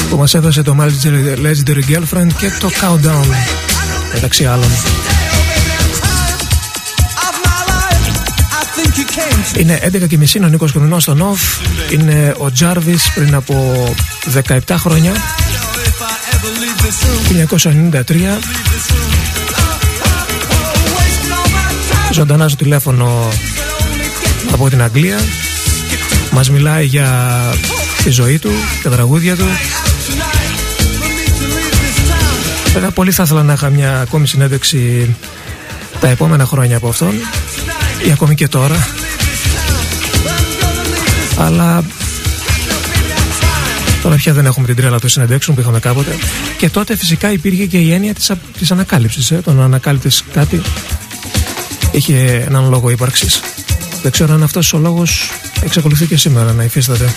που 0.09 0.17
μας 0.17 0.33
έδωσε 0.33 0.61
το 0.61 0.75
Legendary 1.43 1.83
Girlfriend 1.89 2.27
και 2.37 2.51
το 2.59 2.69
Countdown 2.81 3.25
μεταξύ 4.13 4.45
άλλων. 4.45 4.69
Είναι 9.57 9.79
11.30 9.93 10.43
ο 10.43 10.47
Νίκος 10.47 10.71
Κρουνός 10.71 11.03
στο 11.03 11.13
Νοφ. 11.13 11.41
Είναι 11.89 12.35
ο 12.37 12.45
Jarvis 12.59 12.99
πριν 13.15 13.35
από 13.35 13.85
17 14.47 14.59
χρόνια, 14.77 15.11
know 15.11 15.17
if 15.87 16.01
I 16.01 16.15
ever 16.33 16.51
leave 16.61 16.79
this 16.85 16.97
room. 17.05 17.21
1993. 17.29 18.39
Wasting 20.95 21.31
all 21.37 21.49
my 21.55 21.71
time, 21.91 22.13
Ζωντανά 22.13 22.47
στο 22.47 22.57
τηλέφωνο 22.57 23.29
από 24.51 24.69
την 24.69 24.81
Αγγλία. 24.81 25.19
Μας 26.31 26.49
μιλάει 26.49 26.85
για 26.85 27.29
τη 28.03 28.09
ζωή 28.09 28.39
του, 28.39 28.51
τα 28.83 28.89
τραγούδια 28.89 29.35
του. 29.35 29.45
tonight 30.07 30.55
for 30.99 31.09
me 31.17 31.25
to 31.39 31.45
leave 31.55 31.77
this 31.83 32.11
town. 32.11 32.73
Βέβαια 32.73 32.91
πολύ 32.91 33.11
θα 33.11 33.23
ήθελα 33.23 33.43
να 33.43 33.53
είχα 33.53 33.69
μια 33.69 33.99
ακόμη 33.99 34.27
συνέντευξη 34.27 35.15
τα 35.99 36.07
επόμενα 36.07 36.45
χρόνια 36.45 36.77
από 36.77 36.89
αυτόν 36.89 37.13
ή 38.07 38.11
ακόμη 38.11 38.35
και 38.35 38.47
τώρα. 38.47 38.87
Αλλά 41.37 41.83
τώρα 44.01 44.15
πια 44.15 44.33
δεν 44.33 44.45
έχουμε 44.45 44.65
την 44.65 44.75
τρέλα 44.75 44.99
των 44.99 45.09
συνεντεύξεων 45.09 45.55
που 45.55 45.61
είχαμε 45.61 45.79
κάποτε. 45.79 46.17
Και 46.57 46.69
τότε 46.69 46.95
φυσικά 46.97 47.31
υπήρχε 47.31 47.65
και 47.65 47.77
η 47.77 47.93
έννοια 47.93 48.13
της, 48.13 48.29
α- 48.29 48.37
της 48.57 48.71
ανακάλυψης. 48.71 49.31
Ε. 49.31 49.41
Το 49.43 49.51
να 49.53 49.63
ανακάλυπτες 49.63 50.23
κάτι 50.33 50.61
είχε 51.91 52.45
έναν 52.47 52.69
λόγο 52.69 52.89
ύπαρξης. 52.89 53.41
Δεν 54.01 54.11
ξέρω 54.11 54.33
αν 54.33 54.43
αυτός 54.43 54.73
ο 54.73 54.77
λόγος 54.77 55.29
εξακολουθεί 55.63 56.05
και 56.05 56.17
σήμερα 56.17 56.51
να 56.53 56.63
υφίσταται. 56.63 57.13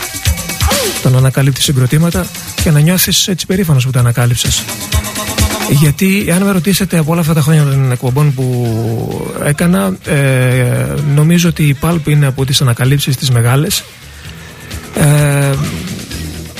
Το 1.03 1.11
να 1.11 1.19
ανακαλύπτεις 1.19 1.65
συγκροτήματα 1.65 2.27
και 2.63 2.71
να 2.71 2.81
νιώθεις 2.81 3.29
έτσι 3.29 3.47
περήφανος 3.47 3.85
που 3.85 3.91
τα 3.91 3.99
ανακάλυψες. 3.99 4.63
Γιατί 5.71 6.31
αν 6.31 6.43
με 6.43 6.51
ρωτήσετε 6.51 6.99
από 6.99 7.13
όλα 7.13 7.21
αυτά 7.21 7.35
τα 7.35 7.41
χρόνια 7.41 7.63
των 7.63 7.93
εκπομπών 7.93 8.35
που 8.35 9.37
έκανα 9.45 9.97
ε, 10.05 10.95
νομίζω 11.15 11.49
ότι 11.49 11.63
η 11.63 11.77
Pulp 11.81 12.07
είναι 12.07 12.27
από 12.27 12.45
τις 12.45 12.61
ανακαλύψεις 12.61 13.17
τις 13.17 13.31
μεγάλες. 13.31 13.85
Ε, 14.95 15.55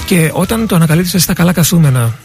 και 0.07 0.31
όταν 0.33 0.67
το 0.67 0.75
ανακαλύψεις 0.75 1.23
στα 1.23 1.33
καλά 1.35 1.53
καθούμενα 1.53 2.19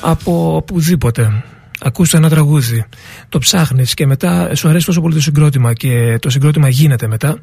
από 0.00 0.56
οπουδήποτε 0.56 1.42
ακούς 1.80 2.14
ένα 2.14 2.28
τραγούδι 2.28 2.84
το 3.28 3.38
ψάχνεις 3.38 3.94
και 3.94 4.06
μετά 4.06 4.54
σου 4.54 4.68
αρέσει 4.68 4.86
τόσο 4.86 5.00
πολύ 5.00 5.14
το 5.14 5.20
συγκρότημα 5.20 5.72
και 5.72 6.18
το 6.20 6.30
συγκρότημα 6.30 6.68
γίνεται 6.68 7.06
μετά 7.08 7.38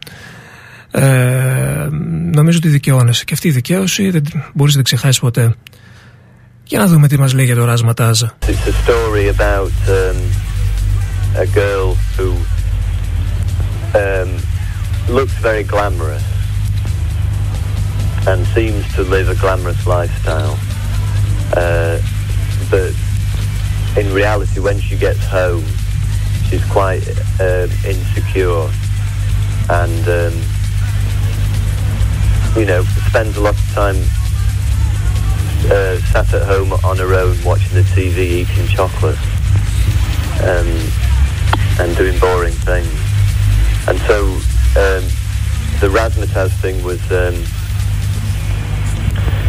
ε, 0.91 1.88
νομίζω 2.34 2.58
ότι 2.58 2.67
δικαιώνεσαι. 2.67 3.24
Και 3.24 3.34
αυτή 3.34 3.48
η 3.48 3.52
δικαίωση 3.52 4.10
δεν 4.10 4.24
μπορείς 4.54 4.76
να 4.76 4.84
την 4.84 4.84
ξεχάσεις 4.84 5.20
ποτέ 5.20 5.56
για 6.67 6.80
να 6.80 6.88
δούμε 6.88 7.08
τι 7.08 7.19
μας 7.19 7.34
λέει 7.34 7.45
για 7.45 7.56
το 7.56 7.65
Ράσμα 7.65 7.93
Τάζα 7.93 8.38
It's 8.41 8.67
a 8.67 8.73
story 8.84 9.27
about 9.38 9.71
um, 9.88 10.17
a 11.36 11.47
girl 11.62 11.95
who 12.15 12.30
um, 14.03 14.30
looks 15.17 15.36
very 15.47 15.63
glamorous 15.63 16.25
and 18.27 18.45
seems 18.58 18.84
to 18.95 19.01
live 19.15 19.27
a 19.30 19.38
glamorous 19.43 19.82
lifestyle. 19.95 20.56
Uh, 21.56 21.95
but 22.73 22.91
in 23.99 24.08
reality, 24.21 24.60
when 24.67 24.80
she 24.88 24.95
gets 25.08 25.23
home, 25.39 25.65
she's 26.47 26.65
quite 26.77 27.06
um 27.47 27.69
insecure 27.93 28.65
and, 29.82 30.03
um, 30.21 30.36
you 32.60 32.65
know, 32.71 32.82
spends 33.10 33.34
a 33.38 33.41
lot 33.47 33.56
of 33.63 33.67
time 33.82 33.99
uh, 35.71 35.97
sat 36.12 36.34
at 36.34 36.43
home 36.47 36.73
on 36.84 36.97
her 36.97 37.13
own 37.13 37.36
watching 37.43 37.73
the 37.73 37.82
TV, 37.82 38.17
eating 38.17 38.67
chocolate, 38.67 39.17
um, 40.43 40.67
and 41.80 41.95
doing 41.97 42.17
boring 42.19 42.53
things. 42.53 42.88
And 43.88 43.99
so 44.08 44.25
um, 44.75 45.03
the 45.80 45.89
razzmatazz 45.89 46.51
thing 46.62 46.84
was 46.84 47.01
um, 47.12 47.36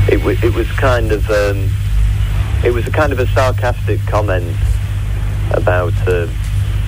it, 0.08 0.18
w- 0.18 0.38
it 0.42 0.54
was 0.54 0.70
kind 0.72 1.12
of 1.12 1.28
um, 1.30 1.68
it 2.64 2.72
was 2.72 2.86
a 2.86 2.90
kind 2.90 3.12
of 3.12 3.18
a 3.20 3.26
sarcastic 3.28 4.00
comment 4.06 4.56
about 5.52 5.94
uh, 6.06 6.26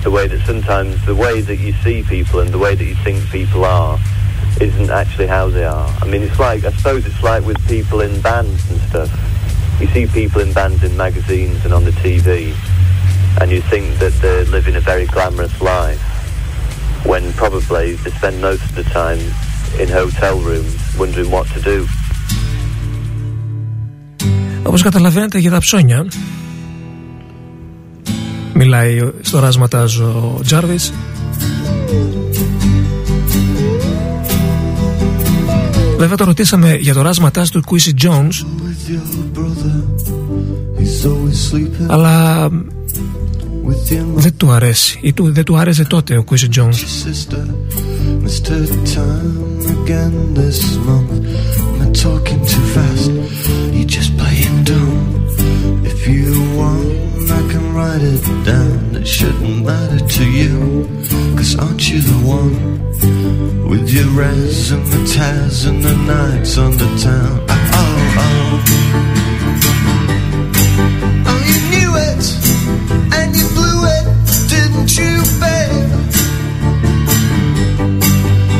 the 0.03 0.11
way 0.11 0.27
that 0.27 0.45
sometimes 0.45 1.03
the 1.05 1.15
way 1.15 1.41
that 1.41 1.57
you 1.57 1.73
see 1.83 2.03
people 2.03 2.39
and 2.39 2.49
the 2.51 2.57
way 2.57 2.75
that 2.75 2.85
you 2.85 2.95
think 3.03 3.23
people 3.29 3.65
are 3.65 3.97
isn't 4.67 4.91
actually 5.01 5.27
how 5.27 5.45
they 5.49 5.65
are. 5.65 5.89
I 6.03 6.05
mean, 6.11 6.21
it's 6.27 6.39
like, 6.47 6.61
I 6.69 6.71
suppose 6.77 7.01
it's 7.09 7.23
like 7.31 7.43
with 7.49 7.59
people 7.75 7.99
in 8.07 8.13
bands 8.21 8.61
and 8.69 8.79
stuff. 8.89 9.09
You 9.81 9.87
see 9.95 10.05
people 10.21 10.39
in 10.45 10.51
bands 10.53 10.81
in 10.87 10.93
magazines 11.05 11.59
and 11.65 11.73
on 11.77 11.83
the 11.89 11.95
TV, 12.05 12.27
and 13.39 13.47
you 13.55 13.61
think 13.71 13.85
that 14.03 14.13
they're 14.21 14.45
living 14.57 14.75
a 14.81 14.83
very 14.91 15.07
glamorous 15.13 15.55
life, 15.73 16.01
when 17.11 17.23
probably 17.33 17.87
they 18.03 18.11
spend 18.19 18.35
most 18.49 18.63
of 18.69 18.73
the 18.79 18.87
time 19.01 19.21
in 19.81 19.87
hotel 20.01 20.35
rooms 20.49 20.77
wondering 20.99 21.29
what 21.35 21.47
to 21.55 21.59
do. 21.71 21.77
Όπως 24.63 24.81
καταλαβαίνετε 24.81 25.37
για 25.39 25.51
τα 25.51 25.59
ψώνια 25.59 26.07
μιλάει 28.53 29.11
στο 29.21 29.39
ράσματάζ 29.39 29.99
ο 29.99 30.39
Τζάρβιτς 30.43 30.93
Βέβαια 36.01 36.17
το 36.17 36.23
ρωτήσαμε 36.23 36.75
για 36.75 36.93
το 36.93 37.01
ράσματά 37.01 37.45
του 37.45 37.63
Quincy 37.65 38.05
Jones. 38.05 38.45
Αλλά 41.87 42.49
δεν 44.15 44.37
του 44.37 44.51
αρέσει. 44.51 44.99
Ή 45.01 45.13
δεν 45.17 45.43
του 45.43 45.57
άρεσε 45.57 45.83
τότε 45.83 46.17
ο 46.17 46.23
Quincy 46.29 46.59
Jones. 46.59 46.75
write 57.81 58.03
it 58.03 58.45
down, 58.45 58.95
it 58.95 59.07
shouldn't 59.07 59.65
matter 59.65 60.05
to 60.17 60.23
you. 60.39 60.87
Cause 61.35 61.55
aren't 61.57 61.89
you 61.89 61.99
the 61.99 62.19
one 62.39 62.55
with 63.69 63.89
your 63.89 64.09
res 64.19 64.71
and 64.71 64.85
the 64.93 65.01
tears 65.13 65.65
and 65.65 65.81
the 65.83 65.95
nights 66.15 66.57
on 66.59 66.71
the 66.77 66.89
town? 67.07 67.33
Oh, 67.49 67.71
oh, 67.81 68.23
oh. 68.25 68.51
Oh, 71.29 71.39
you 71.49 71.57
knew 71.71 71.91
it 72.09 72.25
and 73.17 73.29
you 73.39 73.45
blew 73.57 73.79
it, 73.97 74.05
didn't 74.53 74.91
you, 74.99 75.13
babe? 75.43 75.91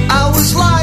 I 0.10 0.21
was 0.34 0.55
like. 0.55 0.81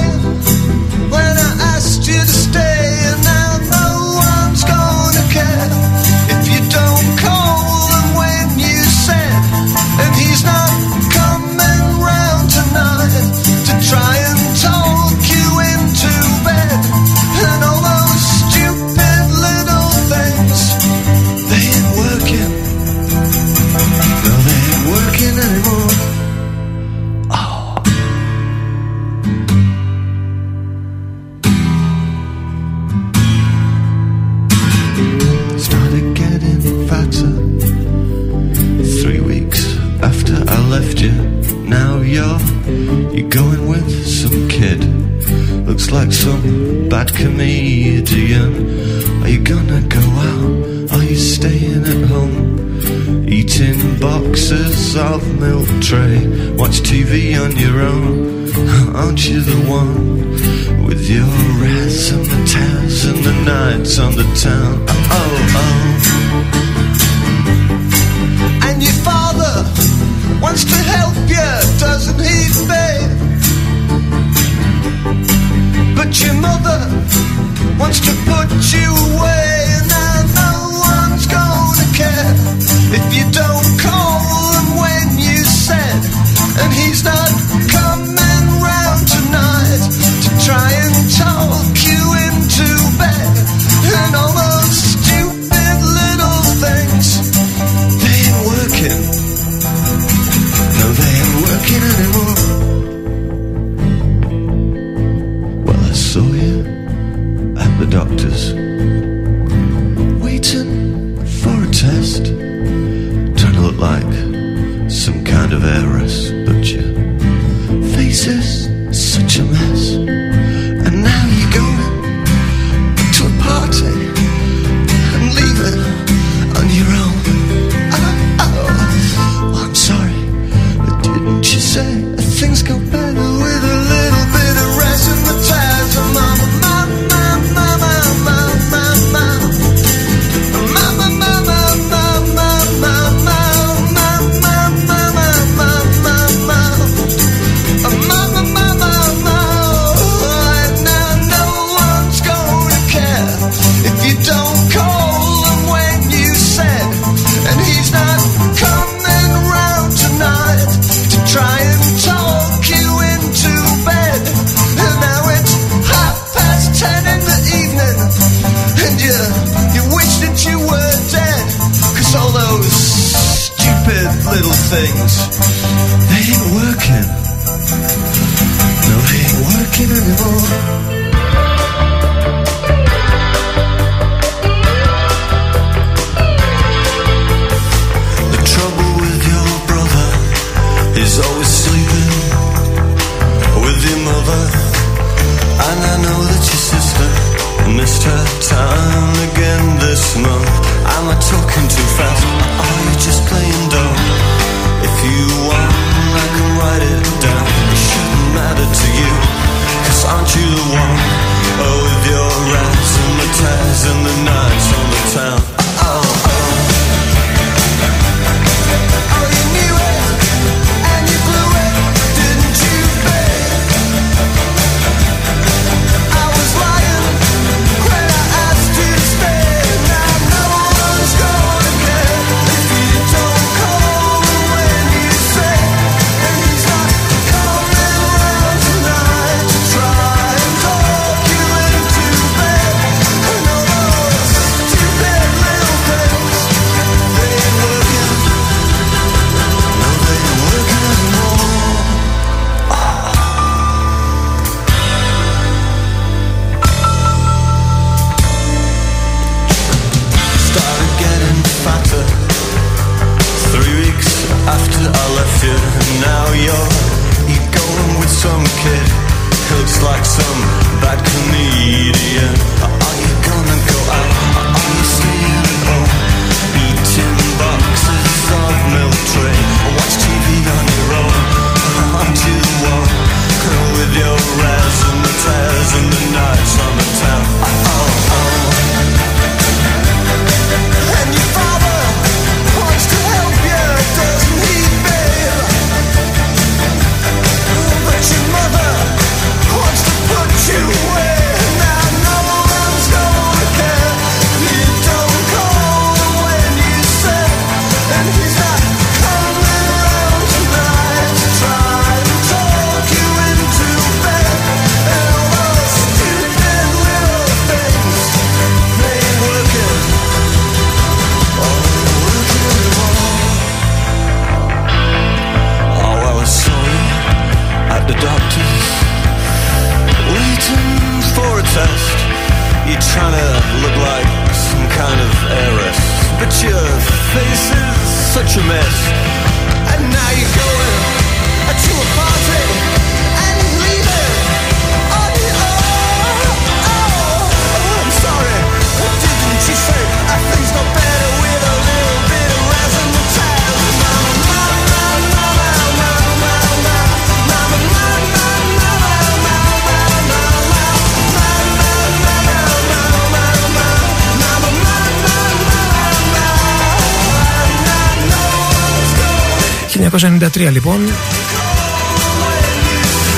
1993 369.90 370.50
λοιπόν. 370.50 370.78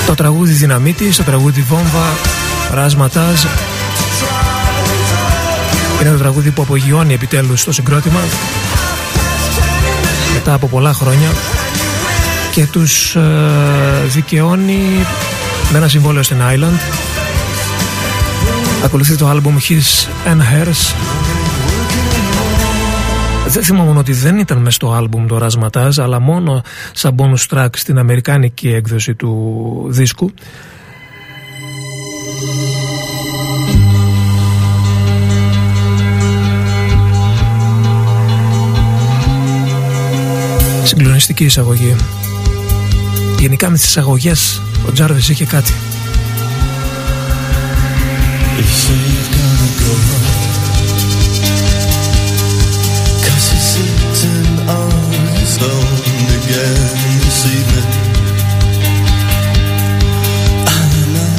Το 0.05 0.15
τραγούδι 0.15 0.53
Δυναμίτης, 0.53 1.17
το 1.17 1.23
τραγούδι 1.23 1.61
Βόμβα, 1.61 2.05
Ράσματάζ 2.73 3.41
είναι 6.01 6.09
το 6.09 6.17
τραγούδι 6.17 6.51
που 6.51 6.61
απογειώνει 6.61 7.13
επιτέλους 7.13 7.63
το 7.63 7.71
συγκρότημα 7.71 8.19
μετά 10.33 10.53
από 10.53 10.67
πολλά 10.67 10.93
χρόνια 10.93 11.29
και 12.51 12.65
τους 12.65 13.15
ε, 13.15 13.21
δικαιώνει 14.07 15.05
με 15.71 15.77
ένα 15.77 15.87
συμβόλαιο 15.87 16.23
στην 16.23 16.37
Island. 16.41 16.79
Ακολουθεί 18.83 19.15
το 19.15 19.27
άλμπουμ 19.27 19.57
His 19.57 20.07
and 20.31 20.39
Hers 20.39 20.93
δεν 23.51 23.63
θυμάμαι 23.63 23.99
ότι 23.99 24.13
δεν 24.13 24.37
ήταν 24.37 24.57
μέσα 24.57 24.71
στο 24.71 24.91
άλμπουμ 24.91 25.25
το 25.25 25.37
Ρασματάζ 25.37 25.99
αλλά 25.99 26.19
μόνο 26.19 26.61
σαν 26.93 27.15
bonus 27.17 27.55
track 27.55 27.69
στην 27.71 27.97
αμερικάνικη 27.97 28.69
έκδοση 28.69 29.15
του 29.15 29.85
δίσκου. 29.89 30.31
Συγκλονιστική 40.83 41.43
εισαγωγή. 41.43 41.95
Γενικά 43.39 43.69
με 43.69 43.75
τις 43.75 43.85
εισαγωγές 43.85 44.61
ο 44.87 44.91
Τζάρβις 44.91 45.29
είχε 45.29 45.45
κάτι 45.45 45.73
this 56.53 57.45
evening. 57.45 57.89
I 60.67 60.83
know 61.15 61.33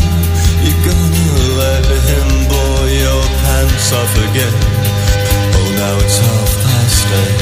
you're 0.64 0.82
gonna 0.88 1.36
let 1.60 1.84
him 1.84 2.28
blow 2.48 2.86
your 2.86 3.22
pants 3.44 3.92
off 3.92 4.14
again. 4.30 4.56
Oh, 5.54 5.68
now 5.76 5.94
it's 6.04 6.18
half 6.18 6.50
past 6.64 7.06
eight. 7.20 7.40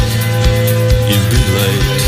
You'll 1.10 1.30
be 1.30 1.42
late. 1.58 1.99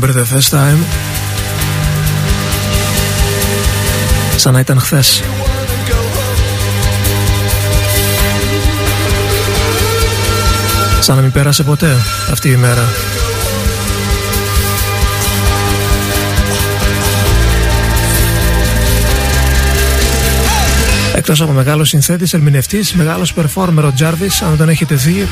Remember 0.00 0.20
the 0.20 0.34
first 0.34 0.50
time? 0.50 0.84
Σαν 4.36 4.52
να 4.52 4.60
ήταν 4.60 4.80
χθες. 4.80 5.22
Σαν 11.00 11.16
να 11.16 11.22
μην 11.22 11.32
πέρασε 11.32 11.62
ποτέ 11.62 11.96
αυτή 12.30 12.48
η 12.50 12.56
μέρα. 12.56 12.88
Εκτός 21.14 21.40
από 21.40 21.52
μεγάλο 21.52 21.84
συνθέτης, 21.84 22.32
ερμηνευτής, 22.32 22.92
μεγάλος 22.92 23.34
performer 23.36 23.84
ο 23.84 23.92
Jarvis, 23.98 24.44
αν 24.46 24.56
δεν 24.56 24.68
έχετε 24.68 24.94
δει, 24.94 25.28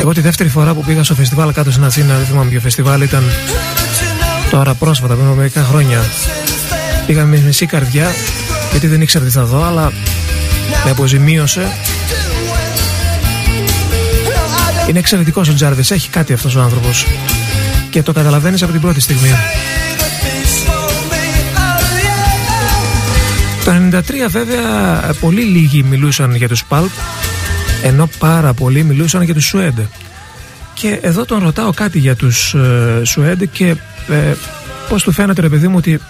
εγώ 0.00 0.12
τη 0.12 0.20
δεύτερη 0.20 0.48
φορά 0.48 0.74
που 0.74 0.84
πήγα 0.84 1.02
στο 1.02 1.14
φεστιβάλ 1.14 1.52
κάτω 1.52 1.70
στην 1.70 1.84
Αθήνα, 1.84 2.16
δεν 2.16 2.26
θυμάμαι 2.26 2.50
ποιο 2.50 2.60
φεστιβάλ 2.60 3.02
ήταν 3.02 3.22
τώρα 4.50 4.74
πρόσφατα, 4.74 5.14
πριν 5.14 5.26
από 5.26 5.34
μερικά 5.34 5.62
χρόνια. 5.62 6.04
Πήγα 7.06 7.24
με 7.24 7.42
μισή 7.46 7.66
καρδιά, 7.66 8.10
γιατί 8.70 8.86
δεν 8.86 9.00
ήξερα 9.00 9.24
τι 9.24 9.30
θα 9.30 9.44
δω, 9.44 9.64
αλλά 9.64 9.92
με 10.84 10.90
αποζημίωσε. 10.90 11.72
Είναι 14.88 14.98
εξαιρετικός 14.98 15.48
ο 15.48 15.54
Τζάρβις, 15.54 15.90
έχει 15.90 16.08
κάτι 16.08 16.32
αυτός 16.32 16.54
ο 16.54 16.60
άνθρωπος. 16.60 17.06
Και 17.90 18.02
το 18.02 18.12
καταλαβαίνεις 18.12 18.62
από 18.62 18.72
την 18.72 18.80
πρώτη 18.80 19.00
στιγμή. 19.00 19.34
Το 23.64 23.72
93 23.72 24.00
βέβαια 24.28 25.00
πολύ 25.20 25.42
λίγοι 25.42 25.82
μιλούσαν 25.82 26.34
για 26.34 26.48
τους 26.48 26.64
Pulp 26.68 26.90
ενώ 27.82 28.08
πάρα 28.18 28.52
πολλοί 28.52 28.82
μιλούσαν 28.84 29.22
για 29.22 29.34
τους 29.34 29.44
Σουέντ 29.44 29.78
και 30.74 30.98
εδώ 31.02 31.24
τον 31.24 31.42
ρωτάω 31.42 31.72
κάτι 31.72 31.98
για 31.98 32.16
τους 32.16 32.54
ε, 32.54 33.04
Σουέντ 33.04 33.42
και 33.52 33.76
ε, 34.08 34.34
πώς 34.88 35.02
του 35.02 35.12
φαίνεται 35.12 35.40
ρε 35.40 35.48
παιδί 35.48 35.68
μου 35.68 35.76
ότι 35.76 36.00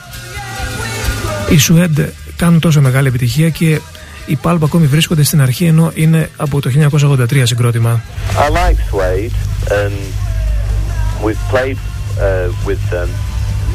οι 1.50 1.58
Σουέντ 1.58 2.00
κάνουν 2.36 2.60
τόσο 2.60 2.80
μεγάλη 2.80 3.08
επιτυχία 3.08 3.48
και 3.48 3.80
οι 4.26 4.38
Pulp 4.42 4.58
ακόμη 4.64 4.86
βρίσκονται 4.86 5.22
στην 5.22 5.42
αρχή 5.42 5.64
ενώ 5.64 5.90
είναι 5.94 6.30
από 6.36 6.60
το 6.60 6.70
1983 6.90 7.42
συγκρότημα. 7.42 8.02
I 8.36 8.48
like 8.48 8.78
Suede 8.90 9.32
and 9.82 9.94
we've 11.24 11.44
played 11.52 11.78
uh, 11.78 12.66
with 12.66 12.82
them 12.90 13.08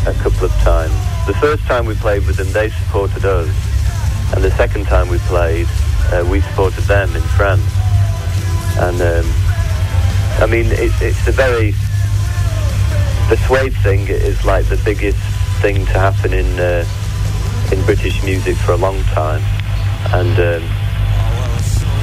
a 0.05 0.13
couple 0.23 0.45
of 0.49 0.53
times. 0.63 0.95
The 1.31 1.37
first 1.45 1.63
time 1.71 1.83
we 1.91 1.95
played 2.05 2.23
with 2.27 2.37
them 2.41 2.49
they 2.59 2.69
supported 2.79 3.23
us 3.39 3.49
and 4.33 4.39
the 4.47 4.53
second 4.61 4.83
time 4.93 5.07
we 5.15 5.19
played 5.33 5.67
uh, 6.13 6.23
we 6.31 6.37
supported 6.49 6.83
them 6.95 7.09
in 7.19 7.25
France. 7.37 7.82
And 8.79 9.01
um, 9.01 9.25
I 10.41 10.47
mean 10.49 10.67
it, 10.71 10.91
it's 11.01 11.27
a 11.27 11.31
very 11.31 11.71
the 13.29 13.37
Suede 13.47 13.73
thing 13.83 14.07
is 14.07 14.43
like 14.43 14.65
the 14.67 14.81
biggest 14.83 15.17
thing 15.61 15.85
to 15.85 15.93
happen 15.93 16.33
in 16.33 16.59
uh, 16.59 16.85
in 17.71 17.83
British 17.85 18.21
music 18.23 18.55
for 18.57 18.73
a 18.73 18.77
long 18.77 19.01
time, 19.03 19.41
and 20.13 20.37
um, 20.39 20.63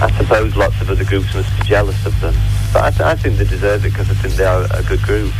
I 0.02 0.10
suppose 0.16 0.56
lots 0.56 0.80
of 0.80 0.90
other 0.90 1.04
groups 1.04 1.34
must 1.34 1.50
be 1.60 1.66
jealous 1.66 2.06
of 2.06 2.18
them. 2.20 2.34
But 2.72 2.84
I, 2.84 2.90
th- 2.90 3.00
I 3.02 3.14
think 3.16 3.36
they 3.36 3.44
deserve 3.44 3.84
it 3.84 3.90
because 3.90 4.08
I 4.10 4.14
think 4.14 4.34
they 4.34 4.44
are 4.46 4.64
a 4.72 4.82
good 4.82 5.02
group. 5.02 5.32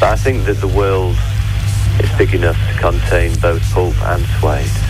But 0.00 0.10
I 0.12 0.16
think 0.16 0.46
that 0.46 0.58
the 0.60 0.68
world 0.68 1.16
is 2.00 2.10
big 2.16 2.34
enough 2.34 2.56
to 2.56 2.78
contain 2.80 3.34
both 3.40 3.62
Pulp 3.72 3.94
and 4.02 4.24
Suede. 4.40 4.87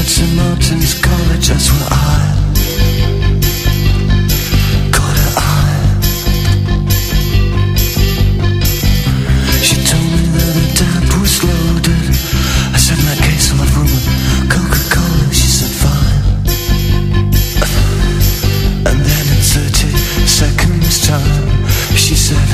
At 0.00 0.06
St. 0.06 0.34
Martin's 0.34 0.94
College, 1.00 1.48
that's 1.48 1.68
where 1.70 1.88
I 1.90 2.20
caught 4.96 5.18
her 5.22 5.32
eye. 5.36 5.80
She 9.60 9.76
told 9.84 10.08
me 10.16 10.24
that 10.36 10.52
her 10.56 10.70
dad 10.80 11.04
was 11.20 11.34
loaded. 11.44 12.06
I 12.72 12.78
said, 12.80 12.98
in 12.98 13.06
that 13.10 13.20
case, 13.20 13.52
I'll 13.52 13.60
have 13.60 13.76
room 13.76 13.92
Coca-Cola. 14.48 15.26
She 15.34 15.48
said, 15.58 15.72
fine. 15.82 16.22
And 18.88 18.98
then 19.04 19.24
in 19.34 19.40
30 19.42 19.90
seconds 20.24 20.96
time, 21.06 21.44
she 21.94 22.14
said, 22.14 22.48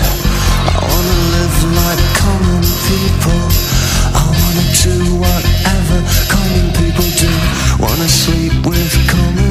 I 0.67 0.83
wanna 0.83 1.19
live 1.37 1.59
like 1.79 2.03
common 2.23 2.65
people. 2.91 3.41
I 4.19 4.25
wanna 4.35 4.65
do 4.83 5.17
do 5.23 5.46
asleep 8.07 8.53
with 8.65 9.09
coming. 9.09 9.46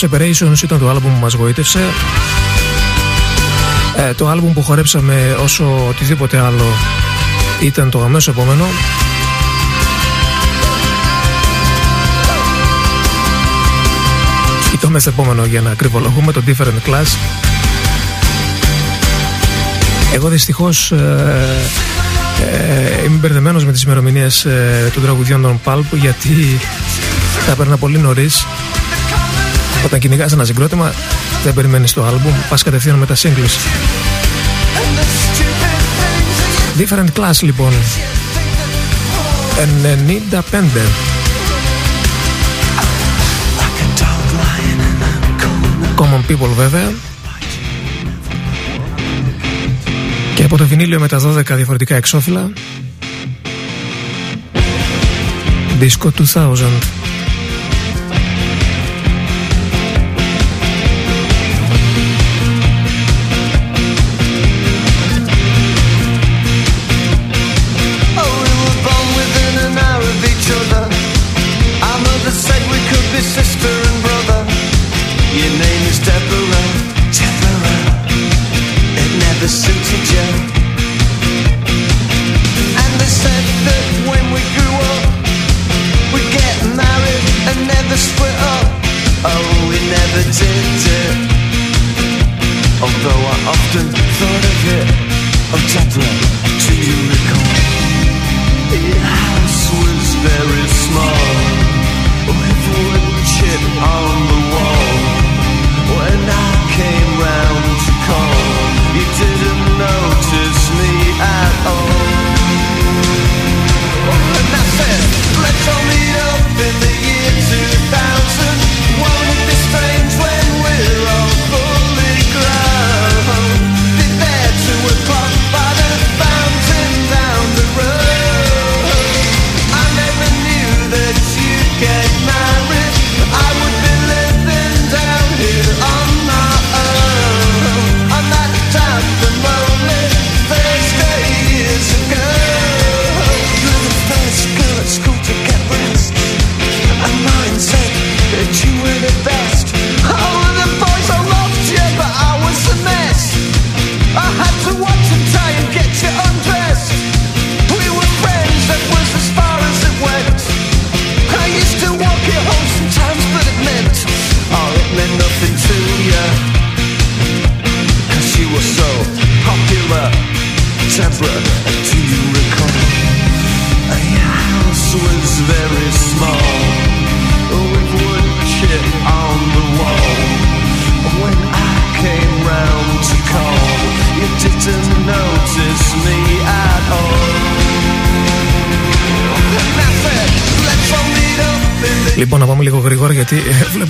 Το 0.00 0.08
Separations 0.10 0.62
ήταν 0.62 0.78
το 0.78 0.88
άλμπουμ 0.88 1.12
που 1.12 1.20
μας 1.20 1.32
γοήτευσε. 1.32 1.80
Ε, 3.96 4.14
το 4.14 4.28
άλμπουμ 4.28 4.52
που 4.52 4.62
χορέψαμε 4.62 5.36
όσο 5.42 5.86
οτιδήποτε 5.88 6.38
άλλο 6.38 6.64
ήταν 7.60 7.90
το 7.90 8.02
αμέσως 8.02 8.34
επόμενο. 8.34 8.64
Ή 14.74 14.76
το 14.78 14.90
μεθεπόμενο 14.90 15.44
για 15.44 15.60
να 15.60 15.70
ακριβολογούμε 15.70 16.32
το 16.32 16.42
Different 16.46 16.88
Class. 16.88 17.16
Εγώ 20.14 20.28
δυστυχώς 20.28 20.90
ε, 20.90 21.44
ε, 22.50 23.04
είμαι 23.04 23.16
μπερδεμένος 23.16 23.64
με 23.64 23.72
τις 23.72 23.82
ημερομηνίες 23.82 24.44
ε, 24.44 24.90
των 24.94 25.02
τραγουδιών 25.02 25.42
των 25.42 25.60
Pulp 25.64 25.84
γιατί 25.92 26.60
τα 27.46 27.52
έπαιρνα 27.52 27.76
πολύ 27.76 27.98
νωρίς 27.98 28.46
όταν 29.86 29.98
κυνηγάς 29.98 30.32
ένα 30.32 30.44
συγκρότημα 30.44 30.92
δεν 31.44 31.54
περιμένεις 31.54 31.92
το 31.92 32.04
άλμπουμ 32.04 32.32
πας 32.48 32.62
κατευθείαν 32.62 32.96
με 32.96 33.06
τα 33.06 33.14
singles 33.14 33.56
Different 36.78 37.20
Class 37.20 37.40
λοιπόν. 37.40 37.72
95 40.32 40.64
Common 45.96 46.30
People 46.30 46.54
βέβαια. 46.56 46.92
Και 50.34 50.44
από 50.44 50.56
το 50.56 50.66
βινίλιο 50.66 51.00
με 51.00 51.08
τα 51.08 51.20
12 51.20 51.42
διαφορετικά 51.50 51.96
εξώφυλλα. 51.96 52.50
Disco 55.80 56.08
2000 56.34 57.05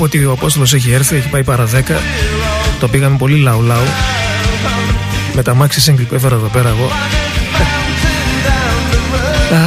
ότι 0.07 0.25
ο 0.25 0.33
Απόστολος 0.33 0.75
έχει 0.75 0.91
έρθει, 0.91 1.17
έχει 1.17 1.29
πάει 1.29 1.45
παρά 1.45 1.67
10. 1.67 2.01
Το 2.81 2.89
πήγαμε 2.89 3.17
πολύ 3.17 3.37
λαού 3.37 3.63
λαού. 3.63 3.85
Με 5.35 5.43
τα 5.43 5.57
maxi 5.61 5.91
single 5.91 6.07
που 6.09 6.15
έφερα 6.15 6.35
εδώ 6.35 6.47
πέρα 6.47 6.69
εγώ. 6.69 6.91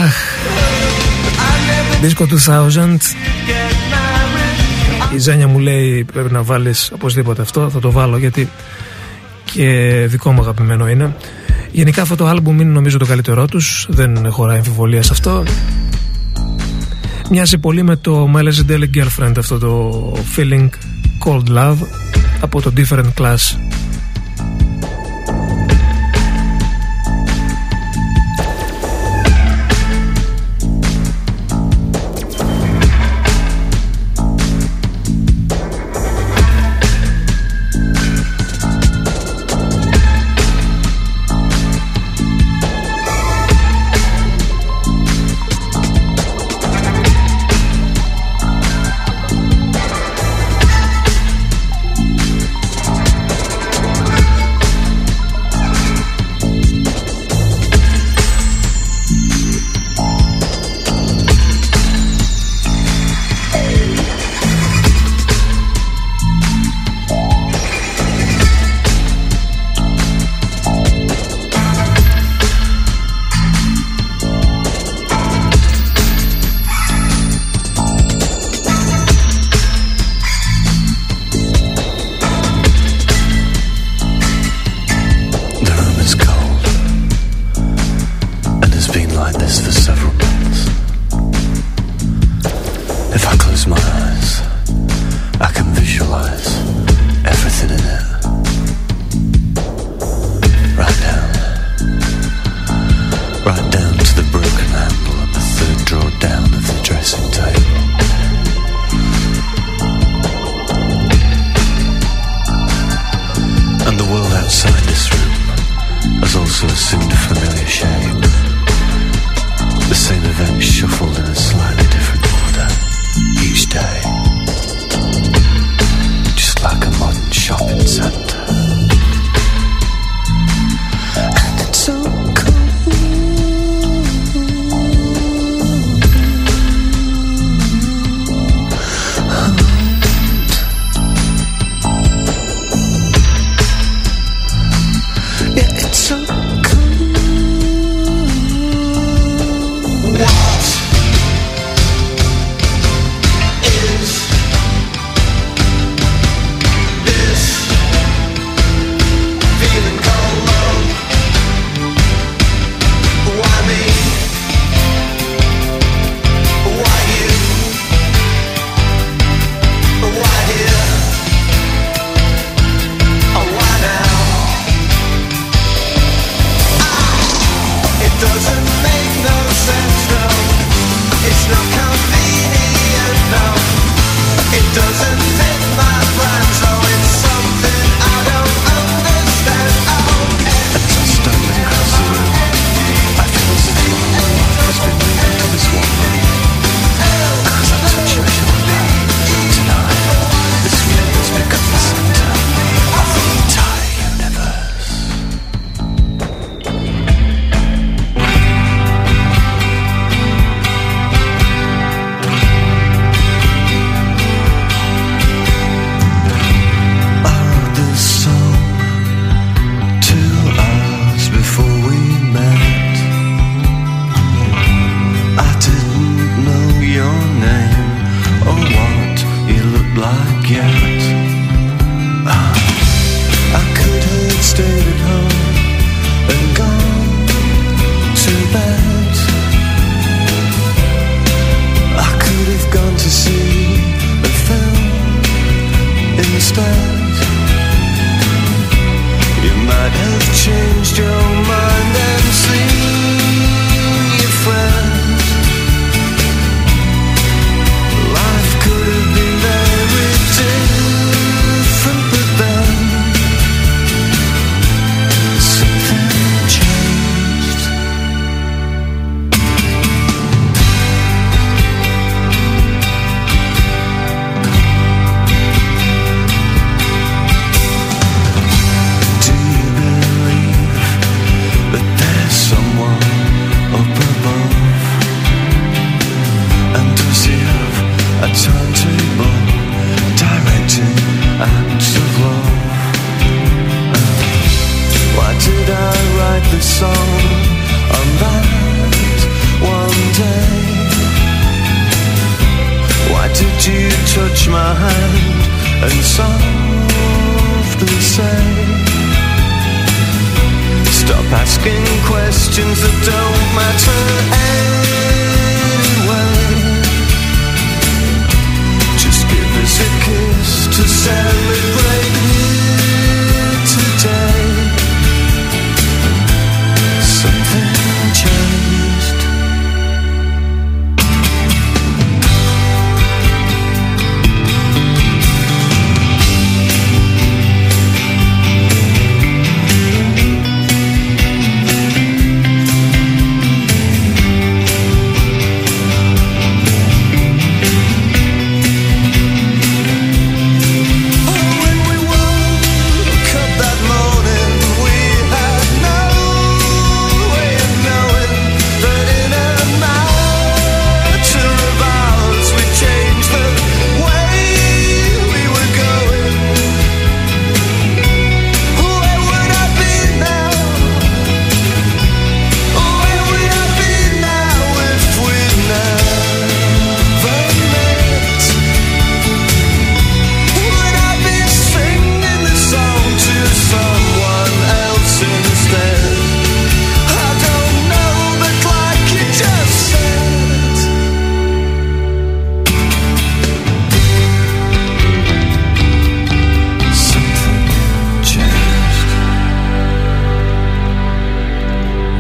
Αχ. 0.04 0.16
Disco 2.02 2.26
2000. 2.26 2.98
Η 5.16 5.18
Ζάνια 5.18 5.48
μου 5.48 5.60
λέει 5.60 6.04
πρέπει 6.14 6.32
να 6.32 6.44
βάλεις 6.44 6.92
οπωσδήποτε 6.94 7.42
αυτό. 7.42 7.70
Θα 7.70 7.80
το 7.80 7.92
βάλω 7.92 8.18
γιατί 8.18 8.50
και 9.44 9.68
δικό 10.08 10.32
μου 10.32 10.42
αγαπημένο 10.42 10.90
είναι. 10.90 11.16
Γενικά 11.72 12.02
αυτό 12.02 12.16
το 12.16 12.28
άλμπουμ 12.28 12.60
είναι 12.60 12.72
νομίζω 12.72 12.98
το 12.98 13.06
καλύτερό 13.06 13.46
τους. 13.46 13.86
Δεν 13.90 14.32
χωράει 14.32 14.58
αμφιβολία 14.58 15.04
σε 15.04 15.10
αυτό. 15.12 15.44
Μοιάζει 17.32 17.58
πολύ 17.58 17.84
με 17.84 17.96
το 17.96 18.32
My 18.36 18.44
Legendary 18.44 18.90
Girlfriend 18.96 19.34
αυτό 19.38 19.60
το 19.60 20.14
Feeling 20.36 20.70
Cold 21.26 21.44
Love 21.58 21.78
από 22.42 22.62
το 22.62 22.74
Different 22.78 23.14
Class 23.18 23.69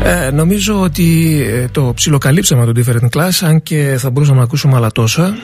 Ε, 0.09 0.31
νομίζω 0.31 0.81
ότι 0.81 1.39
ε, 1.49 1.67
το 1.67 1.91
ψιλοκαλύψαμε 1.95 2.65
το 2.65 2.71
different 2.75 3.17
class, 3.17 3.29
αν 3.41 3.63
και 3.63 3.95
θα 3.97 4.09
μπορούσαμε 4.09 4.37
να 4.37 4.43
ακούσουμε 4.43 4.75
άλλα 4.75 4.91
τόσα. 4.91 5.37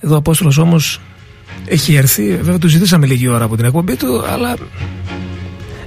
Εδώ 0.00 0.14
ο 0.14 0.16
Απόστολος 0.16 0.58
όμως 0.58 1.00
έχει 1.64 1.94
έρθει, 1.94 2.36
βέβαια 2.36 2.58
του 2.58 2.68
ζητήσαμε 2.68 3.06
λίγη 3.06 3.28
ώρα 3.28 3.44
από 3.44 3.56
την 3.56 3.64
εκπομπή 3.64 3.96
του, 3.96 4.24
αλλά 4.26 4.54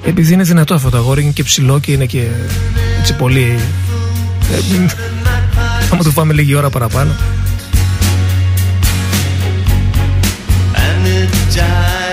επειδή 0.03 0.34
είναι 0.34 0.43
δυνατό 0.43 0.74
αυτό 0.74 0.89
το 0.89 0.97
αγόρι, 0.97 1.22
είναι 1.22 1.32
και 1.32 1.43
ψηλό 1.43 1.80
και 1.80 1.91
είναι 1.91 2.06
και 2.06 2.28
έτσι 2.99 3.16
πολύ... 3.16 3.60
Ε, 4.51 4.86
άμα 5.91 6.03
του 6.03 6.14
πάμε 6.14 6.34
λίγη 6.34 6.56
ώρα 6.56 6.70
παραπάνω. 6.70 7.12
And. 11.58 12.05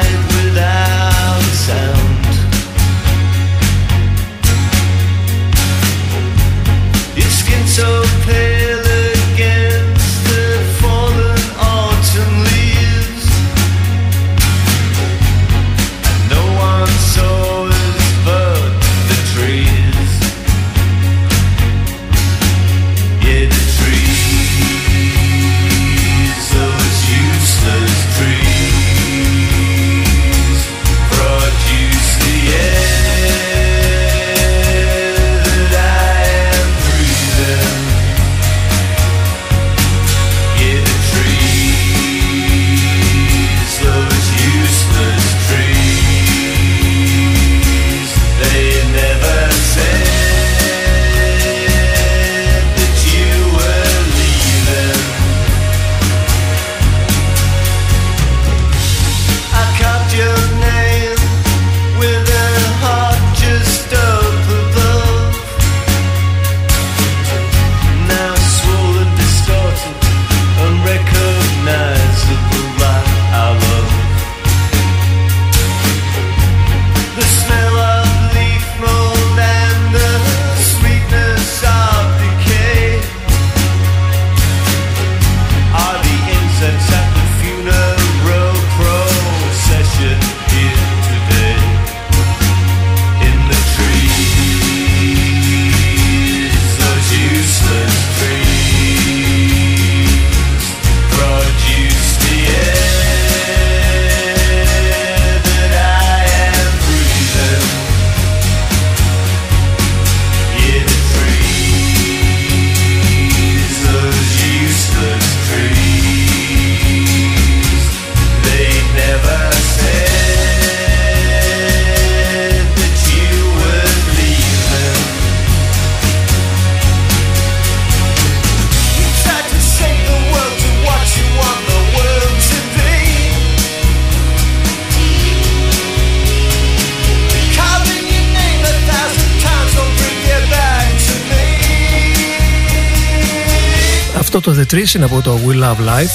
Electricity 144.73 145.03
από 145.03 145.20
το 145.23 145.39
We 145.47 145.53
Love 145.53 145.87
Life. 145.89 146.14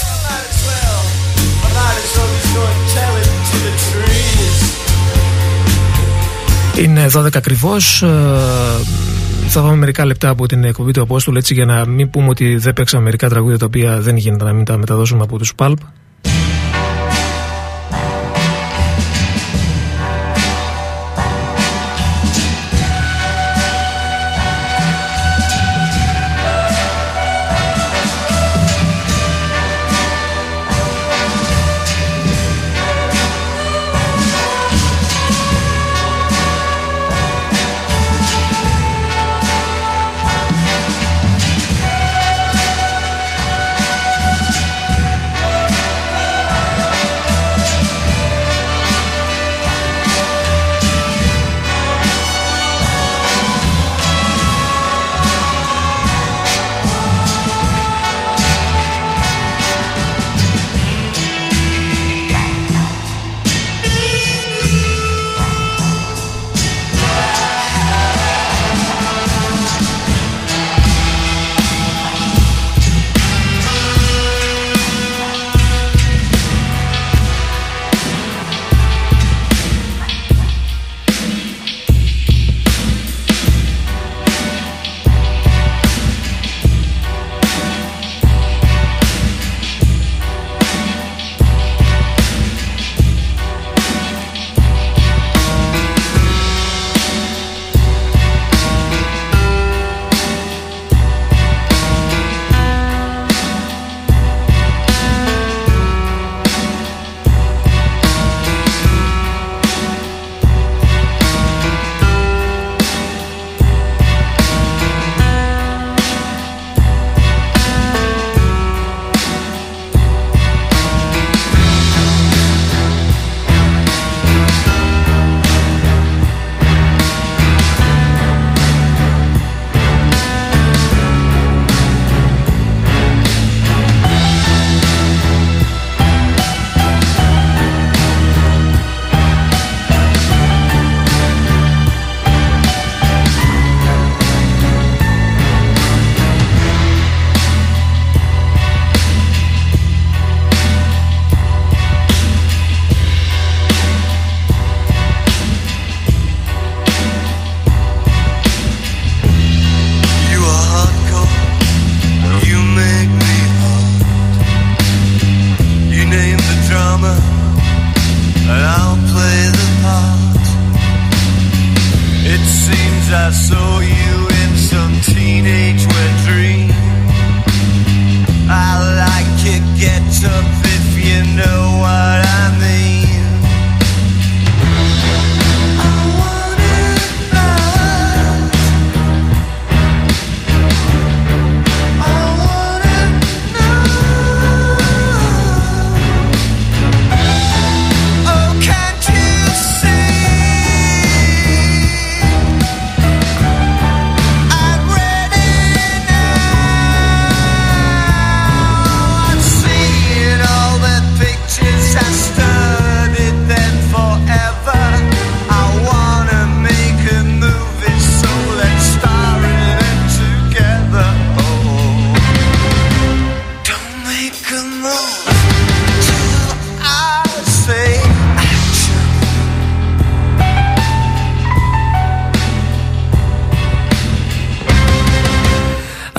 Είναι 6.83 7.07
12 7.13 7.35
ακριβώς. 7.35 8.01
Ε, 8.01 8.07
θα 9.47 9.61
πάμε 9.61 9.75
μερικά 9.75 10.05
λεπτά 10.05 10.29
από 10.29 10.45
την 10.45 10.63
εκπομπή 10.63 10.91
του 10.91 11.01
Απόστολου 11.01 11.37
έτσι 11.37 11.53
για 11.53 11.65
να 11.65 11.85
μην 11.85 12.09
πούμε 12.09 12.29
ότι 12.29 12.55
δεν 12.55 12.73
παίξαμε 12.73 13.03
μερικά 13.03 13.29
τραγούδια 13.29 13.57
τα 13.57 13.65
οποία 13.65 14.01
δεν 14.01 14.17
γίνεται 14.17 14.43
να 14.43 14.53
μην 14.53 14.65
τα 14.65 14.77
μεταδώσουμε 14.77 15.23
από 15.23 15.37
τους 15.37 15.53
Pulp. 15.57 15.77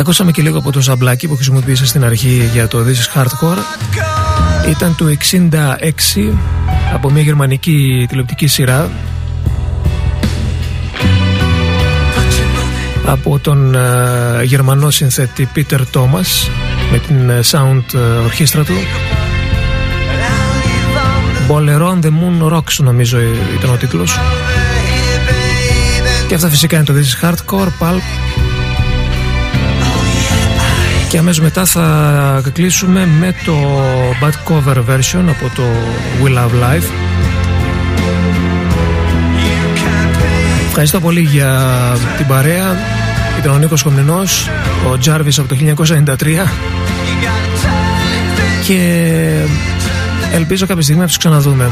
Ακούσαμε 0.08 0.32
και 0.32 0.42
λίγο 0.42 0.58
από 0.58 0.72
το 0.72 0.80
ζαμπλάκι 0.80 1.28
που 1.28 1.34
χρησιμοποίησα 1.34 1.86
στην 1.86 2.04
αρχή 2.04 2.48
για 2.52 2.68
το 2.68 2.84
This 2.86 3.18
is 3.18 3.20
Hardcore. 3.20 3.58
Ήταν 4.68 4.96
το 4.96 5.04
66 5.30 6.32
από 6.94 7.10
μια 7.10 7.22
γερμανική 7.22 8.06
τηλεοπτική 8.08 8.46
σειρά. 8.46 8.90
Από 13.06 13.38
τον 13.38 13.74
uh, 13.76 14.44
γερμανό 14.44 14.90
συνθέτη 14.90 15.48
Peter 15.54 15.80
Thomas 15.92 16.48
με 16.92 16.98
την 16.98 17.30
uh, 17.30 17.50
sound 17.50 17.96
uh, 17.96 18.24
ορχήστρα 18.24 18.64
του. 18.64 18.74
Bolero 21.48 21.88
on 21.92 22.00
the 22.04 22.10
Moon 22.10 22.52
Rocks 22.56 22.76
νομίζω 22.76 23.18
ήταν 23.58 23.70
ο 23.70 23.76
τίτλος. 23.76 24.18
Και 26.28 26.34
αυτά 26.34 26.48
φυσικά 26.48 26.76
είναι 26.76 26.84
το 26.84 26.92
This 26.92 27.26
is 27.26 27.30
Hardcore 27.30 27.68
Pulp 27.80 28.27
και 31.08 31.18
αμέσως 31.18 31.42
μετά 31.42 31.64
θα 31.64 32.42
κλείσουμε 32.52 33.06
με 33.20 33.34
το 33.44 33.54
bad 34.22 34.52
cover 34.52 34.76
version 34.76 35.24
από 35.28 35.50
το 35.54 35.62
We 36.24 36.28
Love 36.28 36.62
Life. 36.62 36.90
Ευχαριστώ 40.68 41.00
πολύ 41.00 41.20
για 41.20 41.60
την 42.16 42.26
παρέα. 42.26 42.76
Ήταν 43.38 43.52
ο 43.52 43.58
Νίκος 43.58 43.82
Κομνηνός 43.82 44.50
Ο 44.90 44.98
Τζάρβις 44.98 45.38
από 45.38 45.48
το 45.48 45.56
1993 45.86 46.14
Και 48.66 49.44
ελπίζω 50.32 50.66
κάποια 50.66 50.82
στιγμή 50.82 51.00
να 51.00 51.06
τους 51.06 51.16
ξαναδούμε 51.16 51.70